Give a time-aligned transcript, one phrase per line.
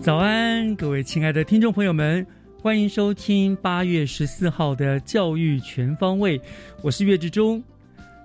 [0.00, 2.26] 早安，各位亲爱的听众朋友们，
[2.58, 6.40] 欢迎收听八月十四号的教育全方位，
[6.80, 7.62] 我是岳志忠。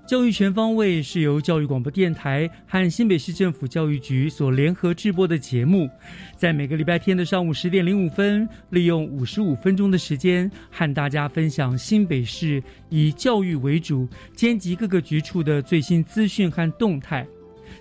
[0.08, 5.90] 教育全方位是由教育广播电台和新北市政府教育局所联合制播的节目，
[6.38, 17.28] 在每个礼拜天的上午十点零五分，利用五十五分钟的时间，和大家分享新北市以教育为主，兼及各个局处的最新资讯和动态。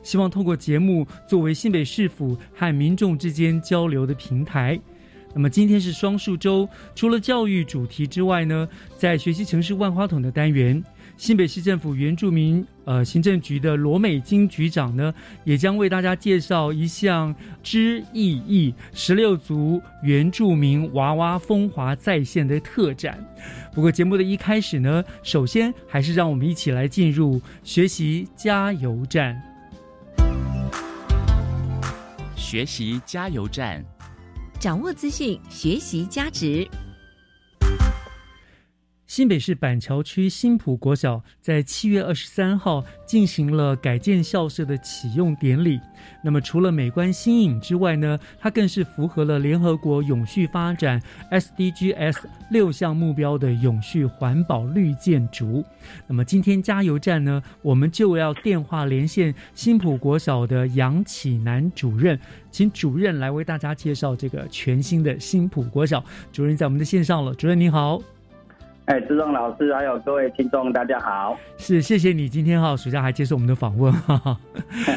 [0.05, 4.79] 希望透过节目作为新北市府和民众之间交流的平台。
[5.37, 10.81] 那么今天是双数周，除了教育主题之外呢，在学习城市万花筒的单元，
[11.17, 23.19] 新北市政府原住民呃行政局的罗美金局长呢，也将为大家介绍一项知意义十六族原住民娃娃风华再现的特展。
[23.75, 29.54] 不过节目的一开始呢，首先还是让我们一起来进入学习加油站。
[32.37, 33.85] 学习加油站，
[34.61, 36.69] 掌握资讯，学习加值。
[39.15, 45.81] 新北市板桥区新浦国小在七月二十三号进行了改建校舍的启用典礼。
[46.21, 55.65] 那么，除了美观新颖之外呢，它更是符合了联合国永续发展 SDGs 六项目标的永续环保绿建筑。
[56.09, 62.19] 那么，今天加油站呢，我们就要电话连线新浦国小的杨启南主任，
[62.51, 66.05] 请主任来为大家介绍这个全新的新浦国小。
[66.33, 68.03] 主任在我们的线上了，主任你好。
[68.87, 71.35] 哎，志忠老师，还有各位听众，大家好。
[71.57, 74.39] 是，谢谢你今天哈暑假还接受我们的访问，哈哈。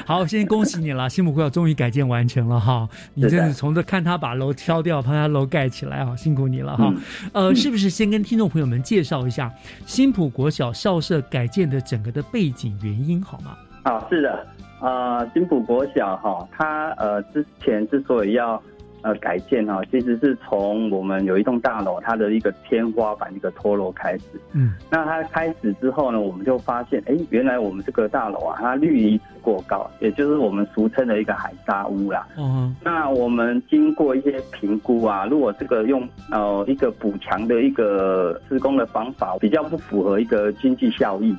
[0.06, 2.88] 好，先恭喜你了，新浦国小终于改建完成了哈。
[3.14, 6.94] 你真是从这看他把楼挑掉，把他楼盖起来啊，辛苦你了哈。
[7.31, 9.50] 呃，是不是先跟听众朋友们介绍一下
[9.86, 13.56] 新浦国小校舍改建的整个的背景原因好吗？
[13.84, 14.47] 啊，是的，
[14.81, 18.62] 呃，新浦国小哈，它呃之前之所以要
[19.02, 24.24] 呃改建哈，其实是从我们有一栋大楼，它的一个天花板一个脱落开始。
[24.53, 32.28] 嗯，那它开始之后呢，我们就发现，哎，原来我们这个大楼啊，它氯离子过高，也就是我们俗称的一个海沙屋啦。
[32.38, 41.35] 哦，那我们经过一些评估啊，如果这个用呃一个补强的一个施工的方法，比较不符合一个经济效益。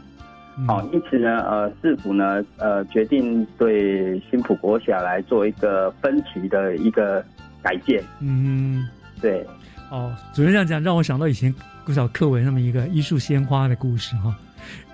[0.66, 7.24] 好、因此呢，呃，市府呢，呃，决定对新浦国小来做一个分期的一个
[7.68, 8.02] 改建。
[8.20, 8.88] 嗯，
[9.20, 9.46] 对，
[9.90, 14.34] 哦，主任这样讲，让我想到以前古小课文那么一个一束鲜花的故事哈。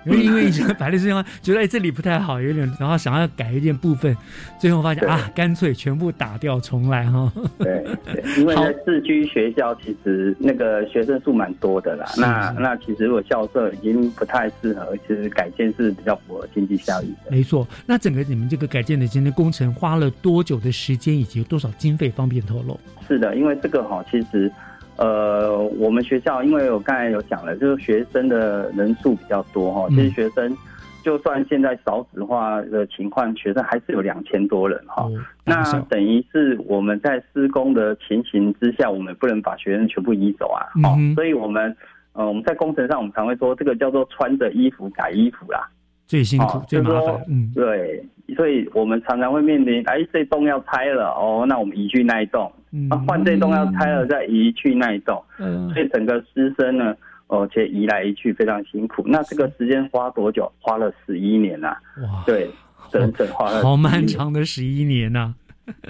[0.05, 0.97] 因为因为以前摆的
[1.41, 4.15] 觉得哎这里不太好，有点，然后想要改一点部分，
[4.59, 7.31] 最后发现啊，干脆全部打掉重来哈。
[7.57, 12.05] 对，对，因为在市区学校其实那个学生数蛮多的啦。
[12.17, 17.31] 那那其实如果校舍已经不太适合，其实改建是比较符合经济效益的。
[17.31, 22.79] 没错，那整个你们这个改建的今天工程花了多久的时间，以及有多少经费，方便透露？
[23.07, 24.51] 是的，因为这个哈，其实，
[24.97, 29.95] 呃，我们学校因为我刚才有讲了，就是学生的人数比较多哈，嗯。
[29.95, 30.57] 其实学生
[31.03, 35.03] 就算现在少子化的情况，学生还是有两千多人哈。
[35.03, 35.11] 哦，
[35.43, 41.75] 那等于是我们在施工的情形之下，我们不能把学生全部移走啊，哦嗯哼，所以我们
[42.13, 45.69] 呃我们在工程上我们常会说这个叫做穿着衣服改衣服啦，
[46.07, 48.03] 最辛苦、哦最麻烦，嗯，对，
[48.35, 52.87] 所以我们常常会面临，哎，这栋要拆了哦，那我们移去那一栋，嗯。
[52.89, 55.69] 啊，换这栋要拆了再移去那一栋，嗯。
[55.71, 56.95] 所以整个师生呢，
[57.27, 59.03] 哦，且移来移去非常辛苦。
[59.07, 60.51] 那这个时间花多久？
[60.59, 62.49] 花了十一年呐、哇，对
[62.91, 65.33] 整整花了好漫长的十一年呐、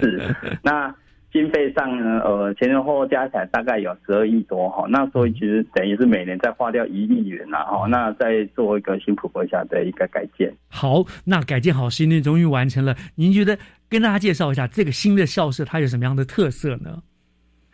[0.00, 0.94] 是，那
[1.36, 10.50] 经费上呢，呃，前前后后加起来大概有十二亿多哈，那所以其实等于是每年再花掉一亿元呐哈，那再做一个新普国小的一个改建。
[10.68, 13.58] 好，那改建好十一年终于完成了，您觉得
[13.90, 17.02] 跟大家介绍一下这个新的校舍它有什么样的特色呢？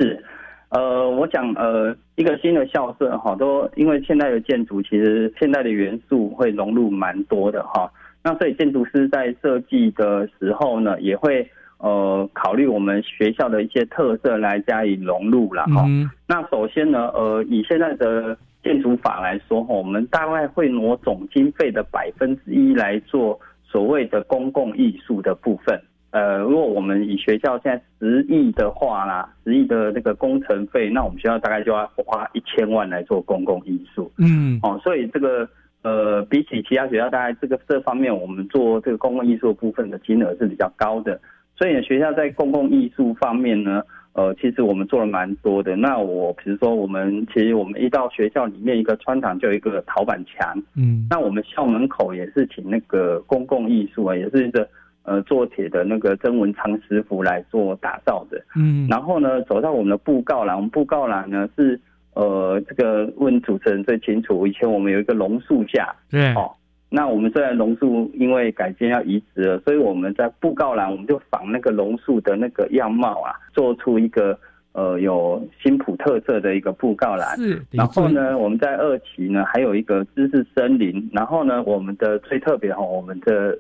[0.01, 0.25] 是，
[0.71, 7.89] 呃，我想呃，一个新的校舍哈，都因为现在的建筑其实现在的元素会融入蛮多的哈，
[8.25, 11.49] 那所以建筑师在设计的时候呢，也会
[11.83, 15.85] 呃考虑我们学校的一些特色来加以融入了哈。
[15.87, 25.79] 嗯那首先呢，呃，以现在的建筑法来说，哈，我们大概会挪总经费的百分之一来做所谓的公共艺术的部分。
[26.13, 34.13] 呃，如果我们以学校现在十亿的话啦，十亿的那个工程费，那我们学校大概就要花一千万来做公共艺术。
[34.19, 35.49] 嗯哦，所以这个
[35.83, 41.19] 呃，比起其他学校，大概这个这方面，我们做这个公共艺术部分的金额是比较高的。
[41.63, 43.81] 所以呢，学校在公共艺术方面呢，
[44.15, 45.77] 呃，其实我们做了蛮多的。
[45.77, 54.69] 那我比如说，我们其实我们一到学校里面一个穿堂就有一个陶板墙，嗯那我们校门口也是请那个公共艺术啊，也是一个
[55.05, 58.45] 呃做铁的那个曾文昌师傅来做打造的。
[58.57, 61.79] 嗯，然后呢，走到我们的布告栏，我们布告栏呢是
[62.15, 64.45] 呃，这个问主持人最清楚。
[64.49, 66.51] 以前我们有一个榕树架，对，哦，
[66.95, 74.39] 那我们虽然榕树因为改建要移植了，所以我们在布告栏我们就仿那个榕树的那个样貌啊，做出一个
[74.73, 77.35] 呃有新浦特色的一个布告栏。
[77.39, 78.09] 是，然后？
[78.11, 83.59] 呢，我们在二期呢还有一个知识森林，然后呢，我们的最特别哈，我们的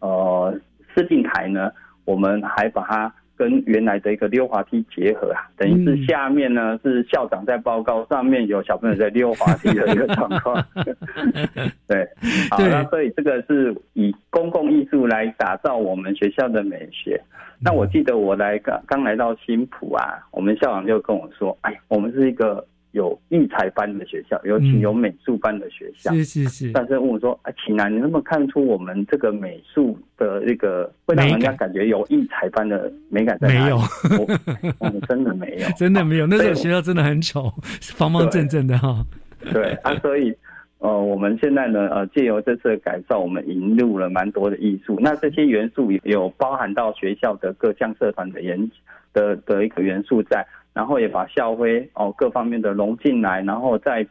[0.00, 0.54] 呃
[0.94, 1.72] 视镜台呢，
[2.04, 10.64] 我们还把它跟原来的一个溜滑梯结合啊，等于是嗯下面呢是校长在报告，上面有小朋友在溜滑梯的一个状况。
[11.86, 12.08] 对，
[12.50, 17.20] 好，对那所以这个是以公共艺术来打造我们学校的美学。
[17.58, 22.62] 那我记得我来刚刚来到新浦啊，我们校长就跟我说：“哎，我们是一个
[22.96, 26.10] 有艺才班的学校，尤其嗯有美术班的学校。
[26.14, 33.76] 是是是，但是问我说：“啊，秦南，你能不能看出我们这个美术的那个会让人家感觉有艺才班的美感在哪里？”没有
[34.78, 37.52] 我，们真的没有， 真的没有，那时候学校真的很丑，
[37.94, 39.04] 方方正正的哈。
[39.52, 40.34] 对啊，所以
[40.78, 44.98] 呃，我们现在呢，呃，借由这次的改造，我们引入了蛮多的艺术。
[45.00, 48.70] 那这些元素也有包含到学校的各项社团的演
[49.12, 54.06] 的的一个元素在，然后也把校徽哦各方面的融进来，然后再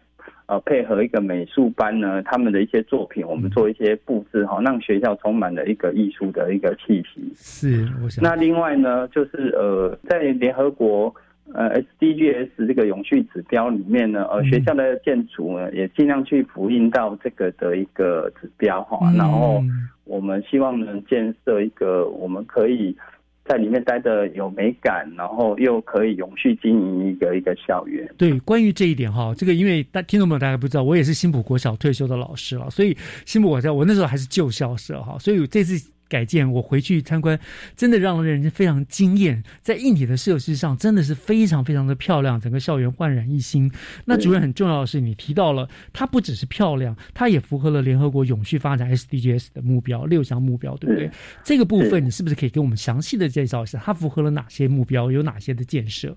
[0.48, 7.32] 呃配合一个美术班呢，他们的一些作品，我们做一些布置哈、让学校充满了一个艺术的一个气息。
[7.36, 11.14] 是，我想那另外呢，就是呃，在联合国
[11.54, 22.96] 呃 SDGs 这个永续指标里面呢，呃，嗯学校的建筑呢也尽量去复印到这个的一个指标哈，然后嗯我们希望能建设一个我们可以
[23.48, 28.10] 在里面待的有美感，然后又可以永续经营一个一个校园。
[28.18, 37.40] 对，关于这一点哈，这个因为大听众朋友大家不知道，我也是新浦国小退休的老师了，所以新浦国小我那时候还是旧校舍哈，所以这次改建我回去参观，
[37.76, 43.72] 真的让人非常惊艳，在硬体的设施上真的是非常非常的漂亮，整个校园焕然一新。
[44.06, 51.12] 那主任很重要的是，你提到了它不只是漂亮，它也符合了联合国永续发展 SDGs 的目标六项目标，对不对是？
[51.44, 56.16] 这个部分你是不是可以给我们详细的介绍一下，它符合了哪些目标，有哪些的建设？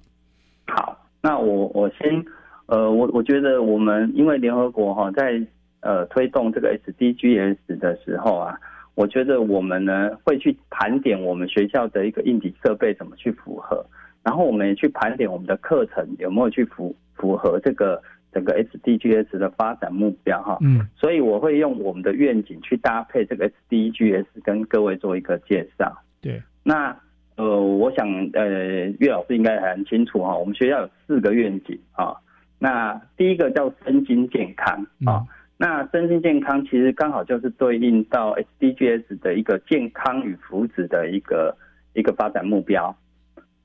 [0.67, 2.25] 好，那我我先
[2.67, 5.41] 呃，我我觉得我们因为联合国哈在
[5.81, 8.55] 呃推动这个 SDGs 的时候啊，
[8.99, 13.87] 我觉得我们呢会去盘点我们学校的一个硬体设备怎么去符合，
[14.25, 18.03] 然后我们也去盘点我们的课程有没有去符符合这个
[18.33, 20.59] 整个 SDGs 的发展目标哈。
[20.63, 25.97] 嗯所以我会用我们的愿景去搭配这个 SDGs 跟各位做一个介绍。
[26.21, 26.97] 对，那
[27.37, 32.17] 呃，我想呃，岳老师应该还很清楚哈，我们学校有四个愿景啊。
[32.59, 34.75] 那第一个叫身心健康
[35.07, 35.27] 啊，嗯
[35.61, 41.55] 那身心健康其实刚好就是对应到 SDGs 的一个健康与福祉的一个
[41.95, 42.97] 一个发展目标。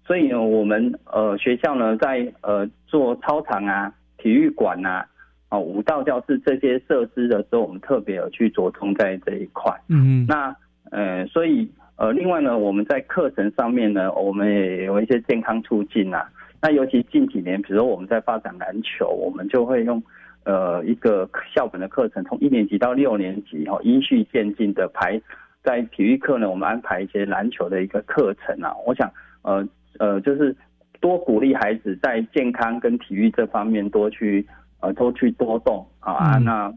[0.06, 5.06] 所以呢，我们呃学校呢在呃做操场啊、体育馆啊、
[5.50, 9.72] 哦舞蹈教室这些设施的时候，我们特别有去着重在这一块。
[9.88, 10.54] 嗯那
[10.92, 16.28] 呃，所以呃，另外呢，我们在课程上面呢，我们也有一些健康促进啊。
[16.60, 20.02] 那尤其近几年，比如说我们在发展篮球，我们就会用
[20.46, 25.22] 呃一个校本的课程，从一年级到六年级哦，依序渐进的排。
[25.64, 28.74] 在体育课呢，我们安排一些篮球的一个课程啊。
[28.86, 29.10] 我想
[29.44, 29.66] 呃
[29.98, 30.56] 呃，就是
[31.00, 34.46] 多鼓励孩子在健康跟体育这方面多去
[34.82, 36.38] 呃多去多动啊。
[36.38, 36.74] 嗯那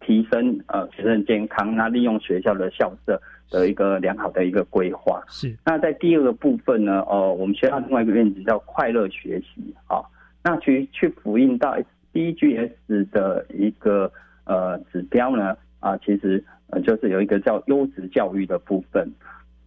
[0.00, 5.22] 提升呃学生健康，那利用学校的校舍的一个良好的一个规划。
[5.28, 5.54] 是。
[5.62, 10.00] 那在第二个部分呢，呃，我们学校另外一个愿景叫快乐学习啊，
[10.42, 11.76] 那去去复印到
[12.12, 12.70] DGS
[13.10, 14.10] 的一个
[14.44, 19.10] 呃指标呢啊，其实呃就是有一个叫优质教育的部分。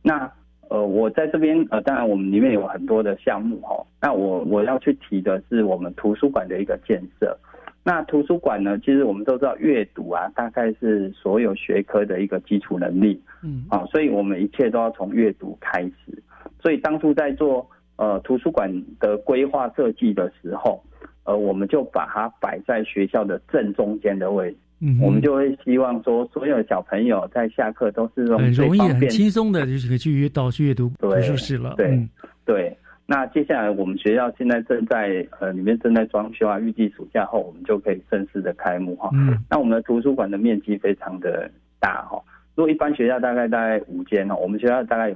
[0.02, 0.32] 那
[0.70, 3.86] 呃，我在这边呃，当然我们里面有很多的项目哈。
[4.02, 7.38] 那我我要去提的是我们图书馆的一个建设。
[7.84, 13.22] 那图书馆呢，其实我们都知道阅读啊，大概是所有学科的一个基础能力。
[13.44, 16.24] 嗯，啊，所以我们一切都要从阅读开始。
[16.62, 20.82] 所以当初在做呃图书馆的规划设计的时候，
[21.26, 24.58] 呃，我们就把它摆在学校的正中间的位置。
[24.86, 31.76] 嗯我们就会希望说，所有小朋友在下课都是很容易、很轻松的，就是可以去阅到去阅读图书室了。
[31.78, 31.98] 对
[32.44, 32.78] 对。
[33.06, 39.10] 那接下来我们学校现在正在呃里面正在装修啊，预计暑假后我们就可以正式的开幕哈。
[39.14, 39.38] 嗯。
[39.50, 41.50] 那我们的图书馆的面积非常的
[41.80, 42.22] 大哈，
[42.56, 45.16] 如果一般学校大概大概五间哦，我们学校大概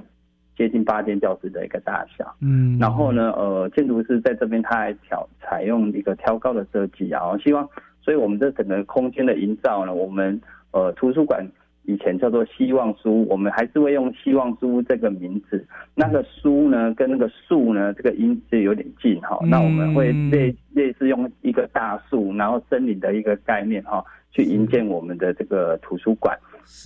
[0.58, 2.34] 接近八间教室的一个大小。
[2.40, 2.76] 嗯。
[2.80, 7.66] 然后呢，呃，建筑师在这边他还挑采用一个挑高的设计啊，希望。
[8.02, 11.46] 所以，我们这整个空间的营造呢，我们呃图书馆
[11.84, 15.62] 以前叫做希望书，我们还是会用希望书这个名字。
[15.94, 19.38] 那个书呢，跟那个树呢，这个音是有点近哈。
[19.46, 26.34] 那我们会类类似用一个大树，然后森林的一个概念哈，去营建我们的这个图书馆。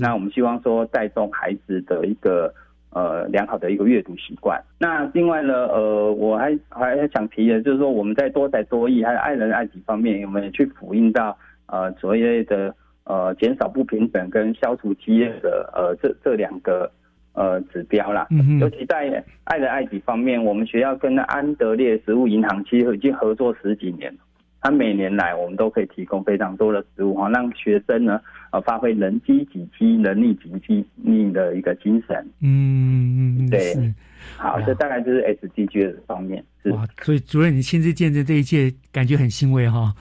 [0.00, 2.52] 那我们希望说带动孩子的一个。
[2.94, 4.62] 呃，良好的一个阅读习惯。
[4.78, 16.90] 那另外呢，呃，我还还想提的，就是说我们在多才多艺还有爱人爱己方面，有没有去辅印到呃所谓的呃减少不平等跟消除饥饿的呃这这两个
[17.32, 18.26] 呃指标啦。
[18.30, 24.18] 嗯尤其在爱人爱己方面，我们学校跟安德烈食物银行其实已经合作十几年了。
[24.62, 28.20] 他每年来，我们都可以提供非常多的食物哈，让学生呢
[28.52, 32.16] 呃发挥人机己机、人力己机力的一个精神。
[32.40, 33.92] 嗯嗯对，
[34.36, 36.44] 好，这大概就是 SDG 的方面。
[36.66, 39.92] 哇，所以主任你亲自见证这一切，感觉很欣慰哈。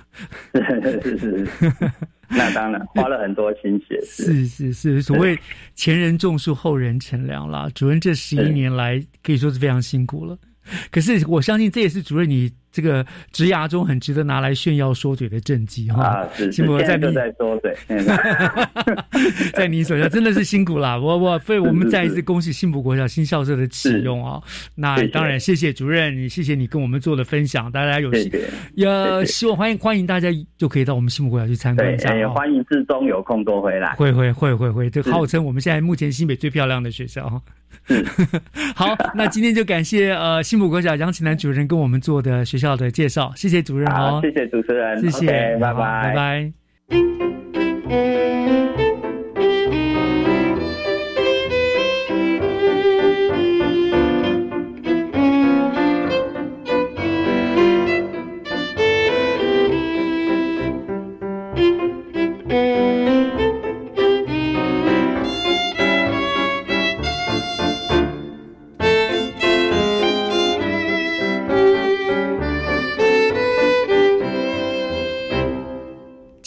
[0.53, 1.47] 是是是，
[2.29, 3.99] 那当然花了很多心血。
[4.01, 5.35] 是是是，所谓
[5.73, 7.67] 前人种树，后人乘凉啦。
[7.73, 10.37] 主任这十一年来可以说是非常辛苦了，
[10.91, 12.51] 可是我相信这也是主任你。
[12.71, 17.75] 这个职涯中很值得拿来炫耀说嘴的政绩哈，啊是，现在你在说嘴，
[19.53, 24.41] 在你手下 真的是辛苦啦，我我所以我们再一次恭喜幸福国小新校舍的启用哦，
[24.75, 28.31] 那当然谢谢主任，谢谢你跟我们做的分享，大家有希
[28.75, 37.41] 要希望欢迎欢迎大家就可以到我们幸福国小去参观一下，也欢迎志中有空多回来，会会会会会，这号称我们现在目前新北最漂亮的学校哈。
[38.75, 46.51] 好，那今天就感谢呃幸福国小杨启南主任跟我们做的学校的介绍，谢谢主任哦，谢谢主持人，谢谢，拜拜，拜拜。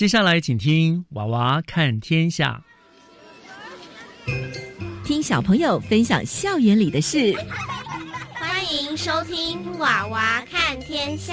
[0.04, 2.62] 接下来，请听《娃娃看天下》，
[5.02, 7.34] 听小朋友分享校园里的事。
[8.34, 11.32] 欢迎收听《娃娃看天下》。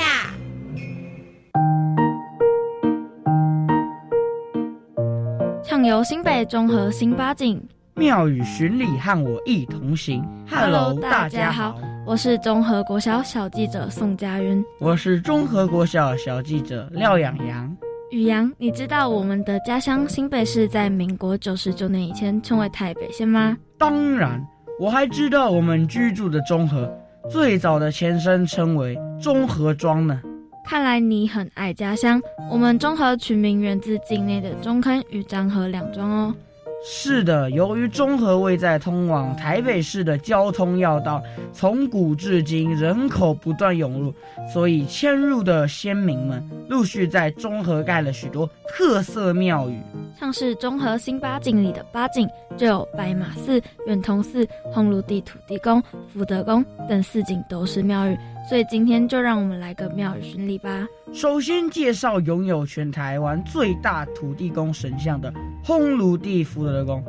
[5.65, 7.61] 畅游新北综合新八景，
[7.95, 10.25] 妙语巡礼和我一同行。
[10.49, 17.75] Hello，大家好，我是综合国小小记者宋佳云，我是综合国小小记者廖养阳。
[18.11, 23.57] 宇阳，你知道我们的家乡新北市在民国九十九年以前称为台北县吗？
[23.77, 24.45] 当然，
[24.81, 26.91] 我还知道我们居住的中和
[27.29, 30.21] 最早的前身称为中和庄呢。
[30.65, 32.21] 看来你很爱家乡。
[32.51, 36.35] 我们中和取名源自境内的中坑与漳河两庄哦。
[36.83, 41.21] 是的，由于中和位在通往台北市的交通要道，
[41.53, 44.13] 从古至今人口不断涌入，
[44.51, 49.79] 所以迁入的先民们陆续在中和盖了许多特色庙宇，
[50.19, 58.17] 像是中和新八景里的八景，就有白马寺、圆通寺、红炉地土地公、福德宫等四景都是庙宇。
[58.47, 60.87] 所以今天就让我们来个庙宇巡礼吧。
[61.13, 65.33] 首先介绍拥有全台湾最大土地公神像的
[65.63, 67.03] 烘炉地福德宫，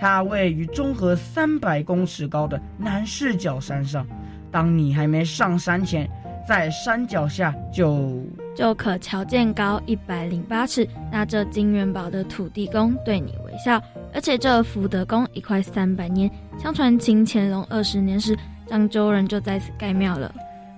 [0.00, 4.06] 它位于中和三百公尺高的南势角山上。
[4.50, 6.08] 当你还没上山前，
[6.46, 8.22] 在山脚下就
[8.54, 13.82] 就可瞧见高一百零八尺、拿着金元宝的土地公对你微笑。
[14.12, 18.36] 而且这福德宫已快三百年，相传清乾隆二十年时，
[18.68, 20.32] 漳州人就在此盖庙了。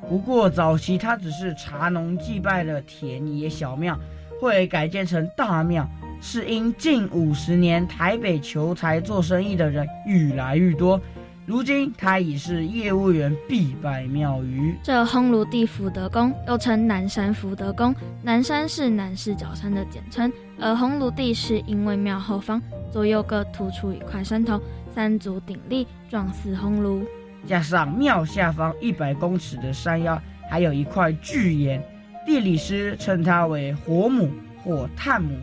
[0.08, 3.98] 不过早期它只是茶农祭拜的田野小庙，
[4.40, 5.88] 会改建成大庙，
[6.20, 11.00] 是因近五十年台北求财做生意的人愈来愈多。
[11.44, 14.74] 如今，它已是业务员必拜庙宇。
[14.82, 22.60] 这烘炉地福德宫又称南山福德宫，南山是南势角山的简称，而烘炉地是因为庙后方
[22.90, 24.60] 左右各突出一块山头，
[24.92, 27.04] 三足鼎立，状似烘炉。
[27.46, 31.82] 加上庙下方一百公尺的山腰，还有一块巨岩，
[32.26, 34.28] 地理师称它为火母
[34.62, 35.36] 或炭母，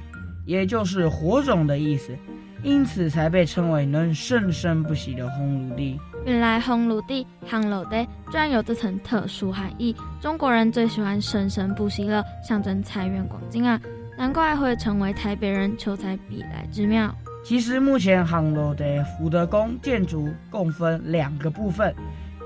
[0.45, 2.15] 也就是火种的意思。
[2.61, 5.99] 因此才被称为能生生不息的红炉地。
[6.25, 9.93] 原来红炉地、烘炉地居然有这层特殊含义。
[10.21, 13.77] 中国人最喜欢生生不息了，象征财源广进啊！
[14.17, 17.13] 难怪会成为台北人求财必来之庙。
[17.43, 21.93] 其实目前杭州的福德宫建筑共分两个部分，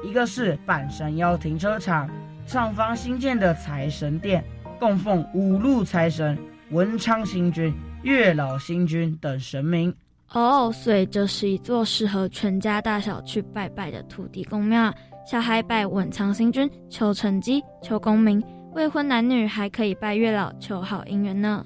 [0.03, 2.09] 一个是半山腰停车场，
[2.47, 4.43] 上方新建的财神殿，
[4.79, 6.35] 供奉五路财神、
[6.71, 9.93] 文昌星君、月老星君等神明。
[10.31, 14.91] 哦，所以这是一座适合全家大小去拜拜的土地公庙。
[15.29, 18.41] 小孩拜文昌星君求成绩、求功名；
[18.73, 21.63] 未婚男女还可以拜月老求好姻缘呢。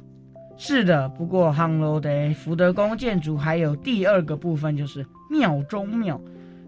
[0.64, 6.22] 是的，不过杭楼的福德宫建筑还有第二个部分，就是庙中庙。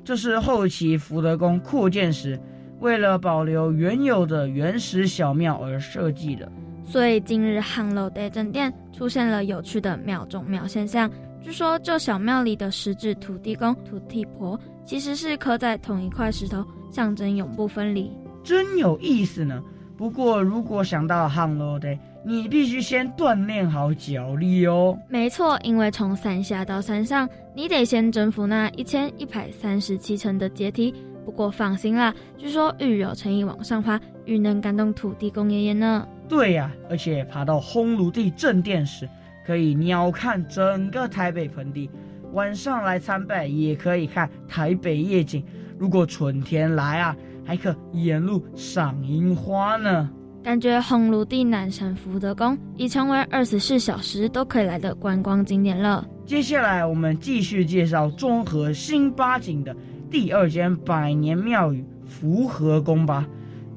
[0.04, 2.40] 这是后期福德宫扩建时，
[2.80, 6.52] 为了保留原有的原始小庙而设计的。
[6.84, 11.08] 所以今日杭楼的正殿出现了有趣的庙中庙现象。
[11.40, 18.12] 据说，这小庙里的石质土地公、土地婆，其实是刻在同一块石头，象征永不分离，
[18.44, 19.62] 真有意思呢。
[19.96, 21.96] 不过，如果想到杭楼的，
[22.26, 24.98] 你必须先锻炼好脚力哦。
[25.10, 30.94] 没错，因为从山下到山上，你得先征服那一千一百三十七层的阶梯。
[31.26, 36.08] 不过放心啦，据说愈有诚意往上爬，愈能感动土地公爷爷呢。
[36.30, 39.08] 对呀，而且爬到烘炉地正殿时。
[39.46, 41.90] 可以鸟瞰整个台北盆地，
[42.32, 45.44] 晚上来参拜也可以看台北夜景。
[45.78, 47.14] 如果春天来啊，
[47.46, 50.10] 还可沿路赏樱花呢。
[50.44, 56.06] 感觉红炉地南山福德宫已成为二十四小时都可以来的观光景点了。
[56.26, 59.74] 接下来我们继续介绍中和新八景的
[60.12, 63.26] 第二间百年庙宇福和宫吧。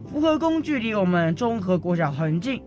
[0.07, 2.61] 福和宫距离我们中和国小很近。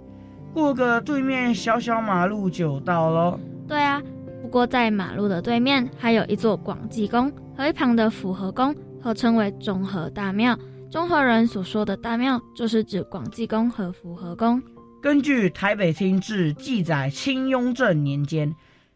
[0.54, 3.38] 过个对面小小马路就到了。
[3.68, 4.02] 对啊，
[4.42, 10.58] 不过在马路的对面还有一座广济宫和一旁的福和宫，合称为中和大庙。
[10.90, 14.60] 中和人所说的大庙，就是指广济宫和福和宫。
[15.00, 18.52] 根据《台北厅志》记载，清雍正年间，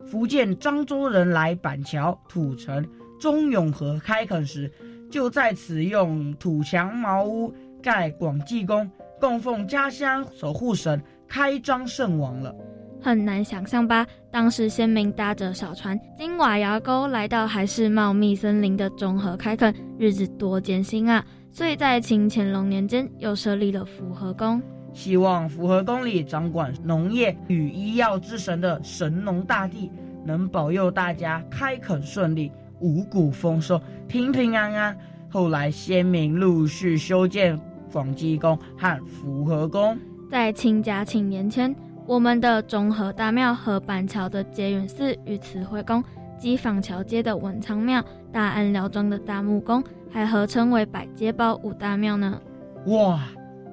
[0.07, 2.83] 福建漳州人来板桥土城
[3.19, 4.71] 中永和开垦时，
[5.11, 8.89] 就在此用土墙茅屋盖广济宫，
[9.21, 11.01] 供奉家乡守护神。
[11.27, 12.53] 开漳圣王了，
[13.01, 14.05] 很难想象吧？
[14.31, 21.25] 当时先民搭着小船经瓦窑沟来到还是茂密森林的中和开垦，日子多艰辛啊！
[21.53, 24.59] 所以在清乾隆年间又设立了福和宫，
[24.91, 29.91] 希望福和宫里掌管农业与医药之神的神农大帝
[30.25, 34.97] 能保佑大家开垦顺利、五谷丰收、平平安安。
[35.29, 37.59] 后来先民陆续修建
[37.91, 39.95] 广济宫和福和宫。
[40.31, 41.75] 在清嘉庆年间，
[42.07, 46.03] 我们的中和大庙和板桥的结缘寺与慈惠宫，
[46.43, 52.37] 及坊桥街的文昌庙、大安寮庄的大木宫，还合称为百街包五大庙呢。
[52.87, 53.21] 哇，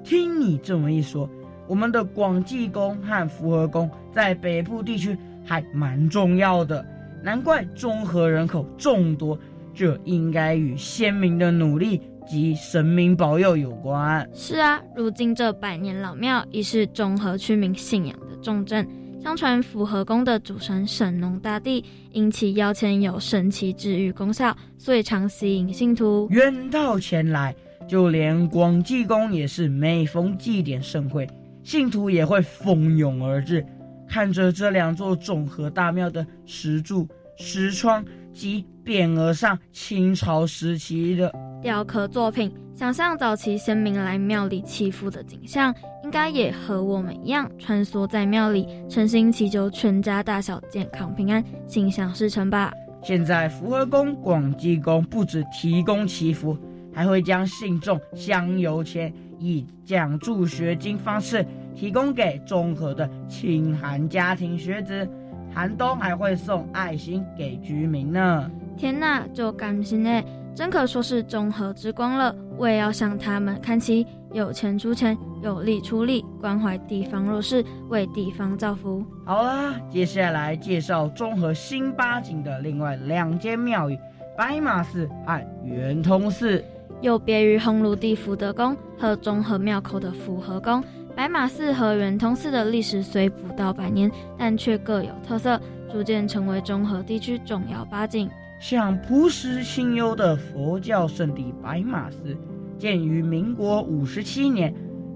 [0.04, 1.28] 听你这么一说，
[1.66, 6.86] 我们的广济宫和福和宫在北部地区还蛮重要的，
[7.24, 9.36] 难怪中和人口众多，
[9.74, 12.00] 这应该与先民的努力。
[12.28, 14.28] 及神明保佑有关。
[14.32, 18.86] 是啊，如今这百年老庙已是中和区民信仰的重镇。
[19.22, 27.54] 相传符合宫的主神神农大帝，因其腰间有神奇治愈功效，所以常吸引信徒远道前来。
[27.86, 31.28] 就连广济宫也是每逢祭典盛会，
[31.62, 33.66] 信徒也会蜂拥而至。
[34.08, 37.06] 看着这两座综合大庙的石柱、
[37.36, 41.32] 石窗及匾额上清朝时期的。
[41.60, 45.74] 雕刻作品，想象早期先民来庙里祈福的景象，
[46.10, 52.72] 应该也和我们一样，穿梭在庙里，诚心祈求全家大小健康平安、心想事成吧。
[53.00, 56.58] 现在福和宫、广济宫不止提供祈福，
[56.92, 61.46] 还会将信众香油钱以奖助学金方式
[61.76, 65.08] 提供给中和的清寒家庭学子，
[65.54, 68.50] 寒冬还会送爱心给居民呢。
[68.76, 72.34] 天呐，就甘心哎，真可说是中和之光了。
[72.58, 79.04] 我也要向他们看齐，有钱出钱，有力出力，关怀地方弱势，为地方造福。
[79.24, 83.98] 好啦，接下来介绍中和新八景的另外两间庙宇：
[84.36, 86.62] 白马寺和圆通寺。
[87.00, 90.84] 有别于红炉地福德宫和中和庙口的福和宫，
[91.16, 95.58] 白马寺和圆通寺的历史虽不到百年，但却各有特色，
[95.90, 98.28] 逐渐成为中和地区重要八景。
[98.60, 102.36] 像朴实清幽的佛教圣地白马寺，
[102.78, 104.72] 建于民国五十七年，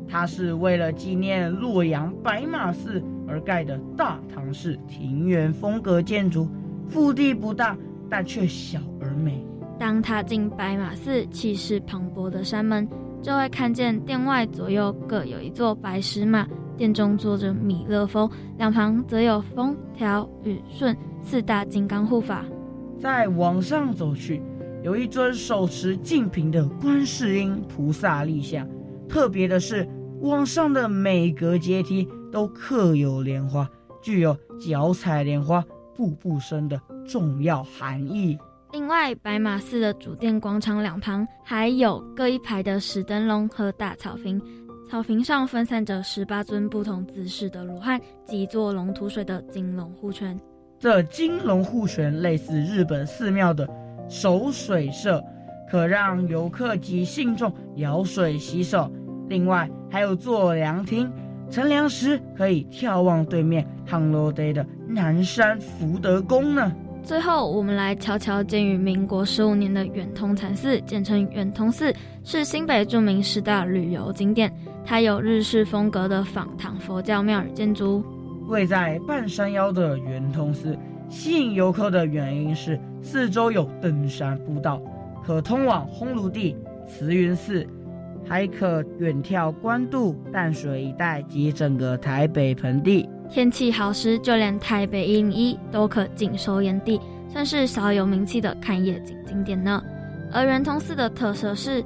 [0.09, 6.49] 它是为了纪念洛阳白马寺而盖的大唐式庭园风格建筑，
[6.89, 7.77] 腹地不大，
[8.09, 9.45] 但却小而美。
[9.79, 12.89] 当踏进白马寺气势磅礴的山门，
[13.21, 22.43] 就会看见殿外左右各有一座白石马，殿中坐着弥勒佛，两旁则有风调雨顺四大金刚护法。
[23.05, 24.41] 再往上走去，
[24.83, 28.67] 有一尊手持净瓶的观世音菩萨立像。
[29.07, 29.87] 特别的是，
[30.23, 33.69] 往上的每格阶梯都刻有莲花，
[34.01, 35.63] 具有脚踩莲花
[35.95, 38.39] 步步生的重要含义。
[38.73, 44.41] 另外，白马寺的主殿广场两旁还有各一排的石灯笼和大草坪，
[44.91, 50.41] 草坪上分散着十八尊不同姿势的罗汉及坐龙吐水的金龙护拳。
[50.85, 53.67] 这金龙护泉类似日本寺庙的
[54.07, 55.25] 守水社，
[55.67, 58.93] 可让游客及信众舀水洗手。
[59.27, 61.11] 另外还有坐凉亭，
[61.49, 66.71] 乘凉时可以眺望对面杭罗堆的南山福德宫呢。
[67.03, 71.95] 最后，我们来瞧瞧建于民国十五年的远通禅寺，简称远通寺，
[72.25, 74.55] 是新北著名十大旅游景点。
[74.85, 78.05] 它有日式风格的仿唐佛教庙宇建筑。
[78.47, 80.77] 位在半山腰的圆通寺，
[81.09, 84.81] 吸引游客的原因是四周有登山步道，
[85.25, 87.67] 可通往烘炉地、慈云寺，
[88.29, 93.09] 还可远眺关渡、淡水一带及整个台北盆地。
[93.31, 99.83] 天气好时，就连台北一零一都可尽收眼底，算是少有名气的看夜景景点呢。
[100.33, 101.83] 而圆通寺的特色是，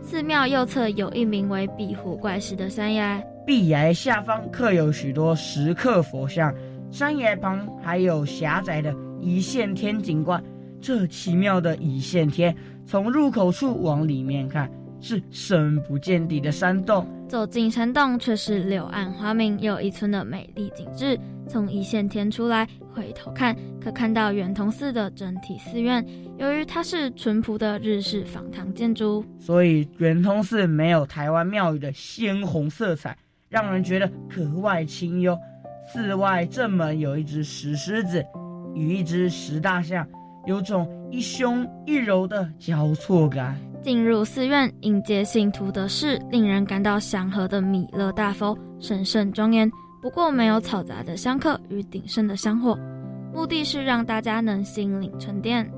[0.00, 3.22] 寺庙右侧有一名为壁虎怪石的山崖。
[3.48, 6.54] 壁崖下方刻有许多石刻佛像，
[6.90, 10.44] 山崖旁还有狭窄的一线天景观。
[10.82, 17.08] 这奇妙的一线天，从入口处往里面看，是深不见底的山洞。
[17.26, 21.18] 走进山洞，却是柳暗花明又一村的美丽景致。
[21.48, 26.06] 从一线天出来，回头看，可看到圆通寺的整体寺院。
[26.36, 33.16] 由于它是淳朴的日式仿唐建筑，所以圆通寺没有台湾庙宇的鲜红色彩。
[33.48, 35.38] 让人觉得格外清幽。
[35.92, 38.24] 寺外正门有一只石狮子
[38.74, 40.06] 与一只石大象，
[40.46, 43.58] 有种一凶一柔的交错感。
[43.82, 49.70] 进入寺院迎接信徒的是令人感到祥和的米勒大佛，神圣庄严。
[50.02, 52.78] 不过没有嘈杂的香客与鼎盛的香火，
[53.32, 55.68] 目的是让大家能心灵沉淀。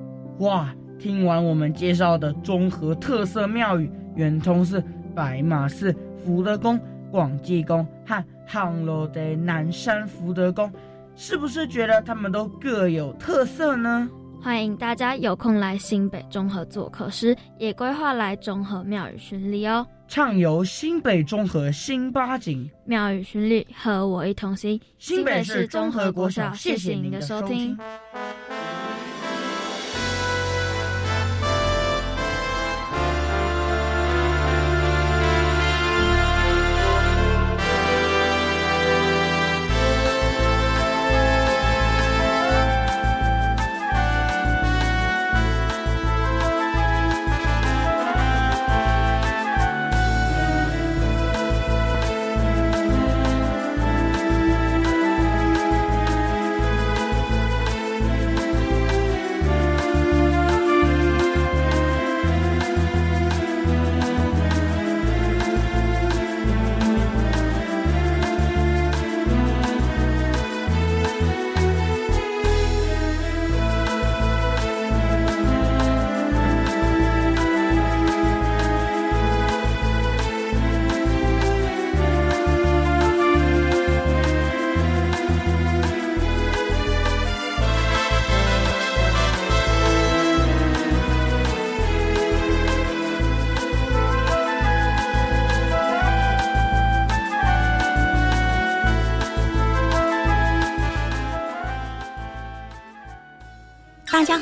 [0.40, 0.74] 哇！
[0.98, 6.78] 听完我们介绍的综合特色庙宇——圆通寺、白马寺、福德宫。
[7.10, 10.72] 广济宫和杭罗的南山福德宫，
[11.16, 14.08] 是不是觉得他们都各有特色呢？
[14.42, 19.86] 欢迎大家有空来新北中和做客时，也规划来中和庙宇巡礼哦。
[20.08, 24.80] 畅游新北中和新八景，庙宇巡礼和我一同行。
[24.98, 27.76] 新北市综合国小，谢谢您的收听。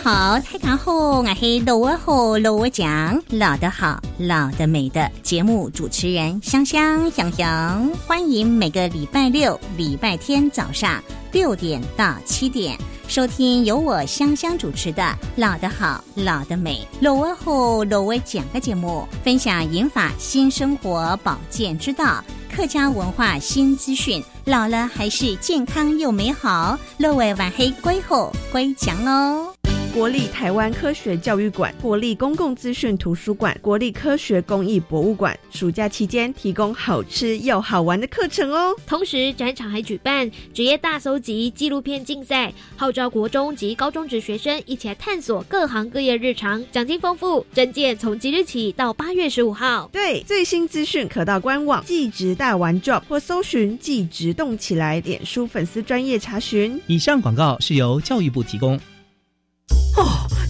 [0.03, 15.03] 好，大家好，我是罗我好罗我讲老的好老的美的节目主持人香香香香，欢迎每个礼拜六、礼拜天早上六点到七点收听由我香香主持的
[15.35, 22.23] 《老的好老的美》罗我好罗我讲的节目，分享银法新生活保健之道。
[22.55, 26.79] 客家文化新资讯，老了还是健康又美好。
[26.97, 29.53] 乐为晚黑归后归强哦。
[29.95, 38.77] 国立台湾科学教育馆、国立公共资讯图书馆、国立科学工艺博物馆，暑假期间提供好吃又好玩的课程哦。
[38.87, 47.45] 同时，展场还举办职业大搜集纪录片竞赛，号召国中及高中职学生一起来探索各行各业日常，奖金丰富。
[47.55, 49.89] 证件从即日起到八月十五号。
[49.91, 56.81] 对，最新资讯可到官网“技职大玩 Job” 或搜寻“技职动起来”脸书粉丝专业查询。
[56.87, 58.79] 以上广告是由教育部提供。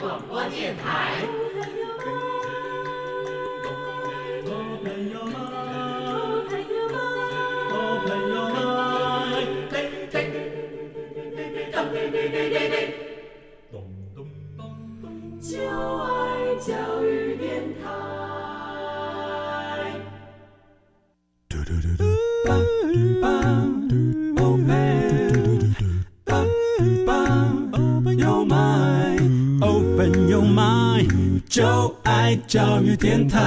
[0.00, 1.26] 广播电台
[15.40, 18.08] 就爱教育电台。
[22.48, 22.77] Open
[31.48, 33.38] 就爱教育电台。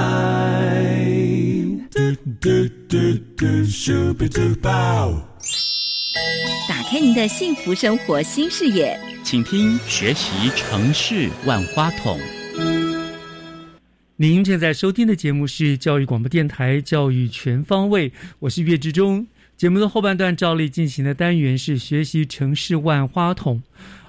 [6.68, 8.98] 打开您的幸福生活新视野。
[9.22, 12.18] 请听学习城市万花筒。
[14.16, 19.26] 您正在收听的节目是教育广播电台《教育全方位》，我是岳志忠。
[19.56, 23.62] 节目的后半段照例进行的单元是学习城市万花筒。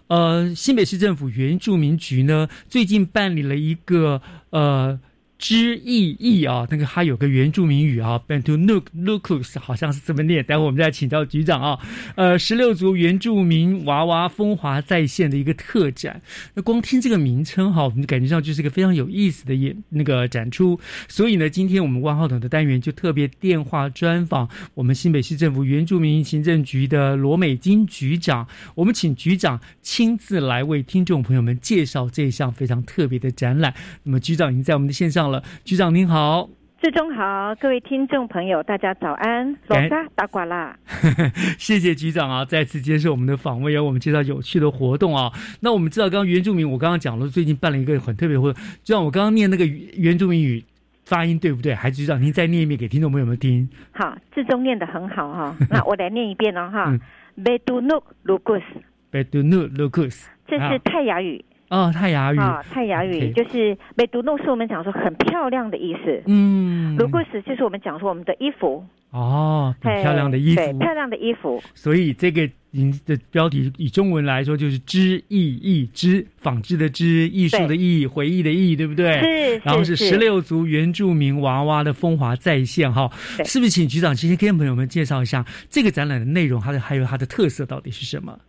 [0.08, 5.00] 呃，新北市政府原住民局呢，最近办理了一个呃。
[5.44, 10.42] 知意意啊，那个它有个原住民语啊，Bantu Nuk Lukus，好像是这么念。
[10.42, 11.78] 待会我们再请教局长啊。
[12.16, 16.22] 呃，十六族原住民娃娃风华再现的一个特展。
[16.54, 20.80] 那光听这个名称哈，我们就感觉上就是一个非常有意思的演那个展出。
[21.10, 28.48] 所以呢，今天我们万浩等的单元就特别电话专访我们新北市政府原住民行政局的罗美金局长。
[28.76, 33.74] 我们请局长亲自来为听众朋友们介绍这一项非常特别的展览。
[34.04, 35.33] 那么局长已经在我们的线上。
[35.64, 36.50] 局长您好，
[36.82, 40.78] 志忠好，各位听众朋友，大家早安，老沙打呱啦，
[41.58, 45.32] 谢谢局长啊，再次接受我们的访问，要我们介绍有趣的活动啊。
[45.62, 50.62] 那我们知道，刚刚原住民，我刚刚讲了，最近办了一个很特别的活动，就像我刚刚念那个原住民语
[51.06, 51.74] 发音对不对？
[51.74, 53.70] 还是局长您再念一遍给听众朋友们听。
[53.92, 56.94] 好，志忠念的很好哈， 那我来念一遍哦哈
[57.38, 61.44] ，Bedunuk Lukus，Bedunuk Lukus，这是泰雅语。
[61.70, 66.22] 哦，泰雅语啊，泰雅语就是美独弄，是我们讲说很漂亮的意思。
[66.28, 68.86] 嗯，卢布斯就是我们讲说我们的衣服。
[69.10, 71.62] 哦，很漂亮的衣服，对，漂亮的衣服。
[71.76, 79.20] 所以这个您的标题以中文来说就是“织艺艺织”，纺织的织，艺术的艺，回忆的忆，对不对？
[79.22, 79.62] 是。
[79.64, 83.08] 然后是十六族原住民娃娃的风华再现，哈，
[83.46, 83.70] 是不是？
[83.70, 88.40] 请局长今天跟朋友们介绍一下这个展览的内容，它的还有它的特色到底是什么？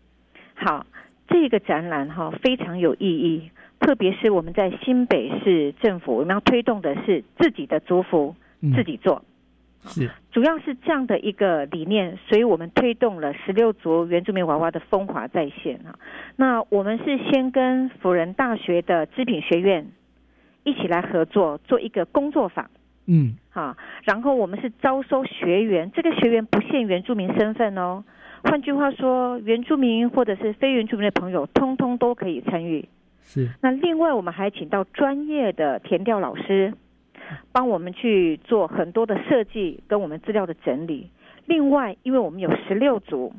[0.55, 0.85] 好。
[1.35, 8.37] 这个展览哈非常有意义，特别是我们在新北市政府，我们要推动的是自己的族服
[8.77, 9.25] 自己做，
[9.85, 15.99] 是主要是这样的一个理念，所以我们推动了十六族原住民娃娃的风华再现啊。
[16.37, 19.89] 那我们是先跟辅仁大学的织品学院
[20.63, 22.71] 一起来合作，做一个工作坊，
[23.07, 28.05] 嗯，好，然后我们是招收学员，这个学员不限原住民身份哦。
[28.45, 32.89] 换句话说，原住民或者是非原住民的朋友，通通都可以参与。
[33.23, 33.49] 是。
[33.63, 36.73] 那另外，我们还请到专业的填调老师，
[37.53, 41.11] 帮我们去做很多的设计跟我们资料的整理。
[41.47, 43.33] 另外，因为我们有十六组，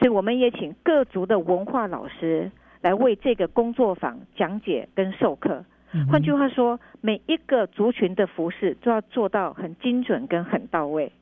[0.00, 5.64] 所以我们也请各族的文化老师来为这个工作坊讲解跟授课。
[6.10, 11.12] 换句话说，每一个族群的服饰都要做到很精准跟很到位。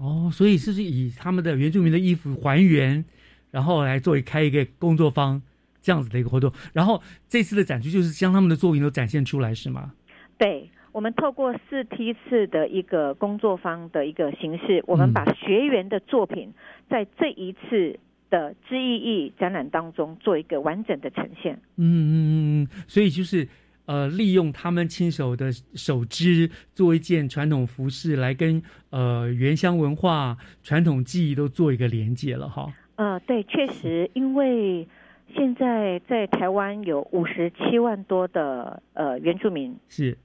[0.00, 3.04] 哦，所以是不是以他们的原住民的衣服还原，
[3.50, 5.42] 然后来作为开一个工作坊
[5.82, 6.50] 这样子的一个活动？
[6.72, 9.92] 然后这次的展区就是将他们的作品都展现出来，是吗？
[10.38, 16.50] 对，我们透过四梯次的一个工作坊的一个形式，我们把学员的作品
[16.88, 21.60] 在这一次的知意义展览当中做一个完整的呈现。
[21.76, 22.32] 嗯嗯嗯
[22.62, 23.46] 嗯，所以就是。
[23.90, 32.72] 呃，利用他们亲手的手织做一件传统服饰，来跟呃原乡文化、传统技艺都做一个连接了哈。
[32.94, 34.86] 呃，对，确实，因为
[35.34, 40.16] 现在在台湾有五十七万多的呃原住民，是，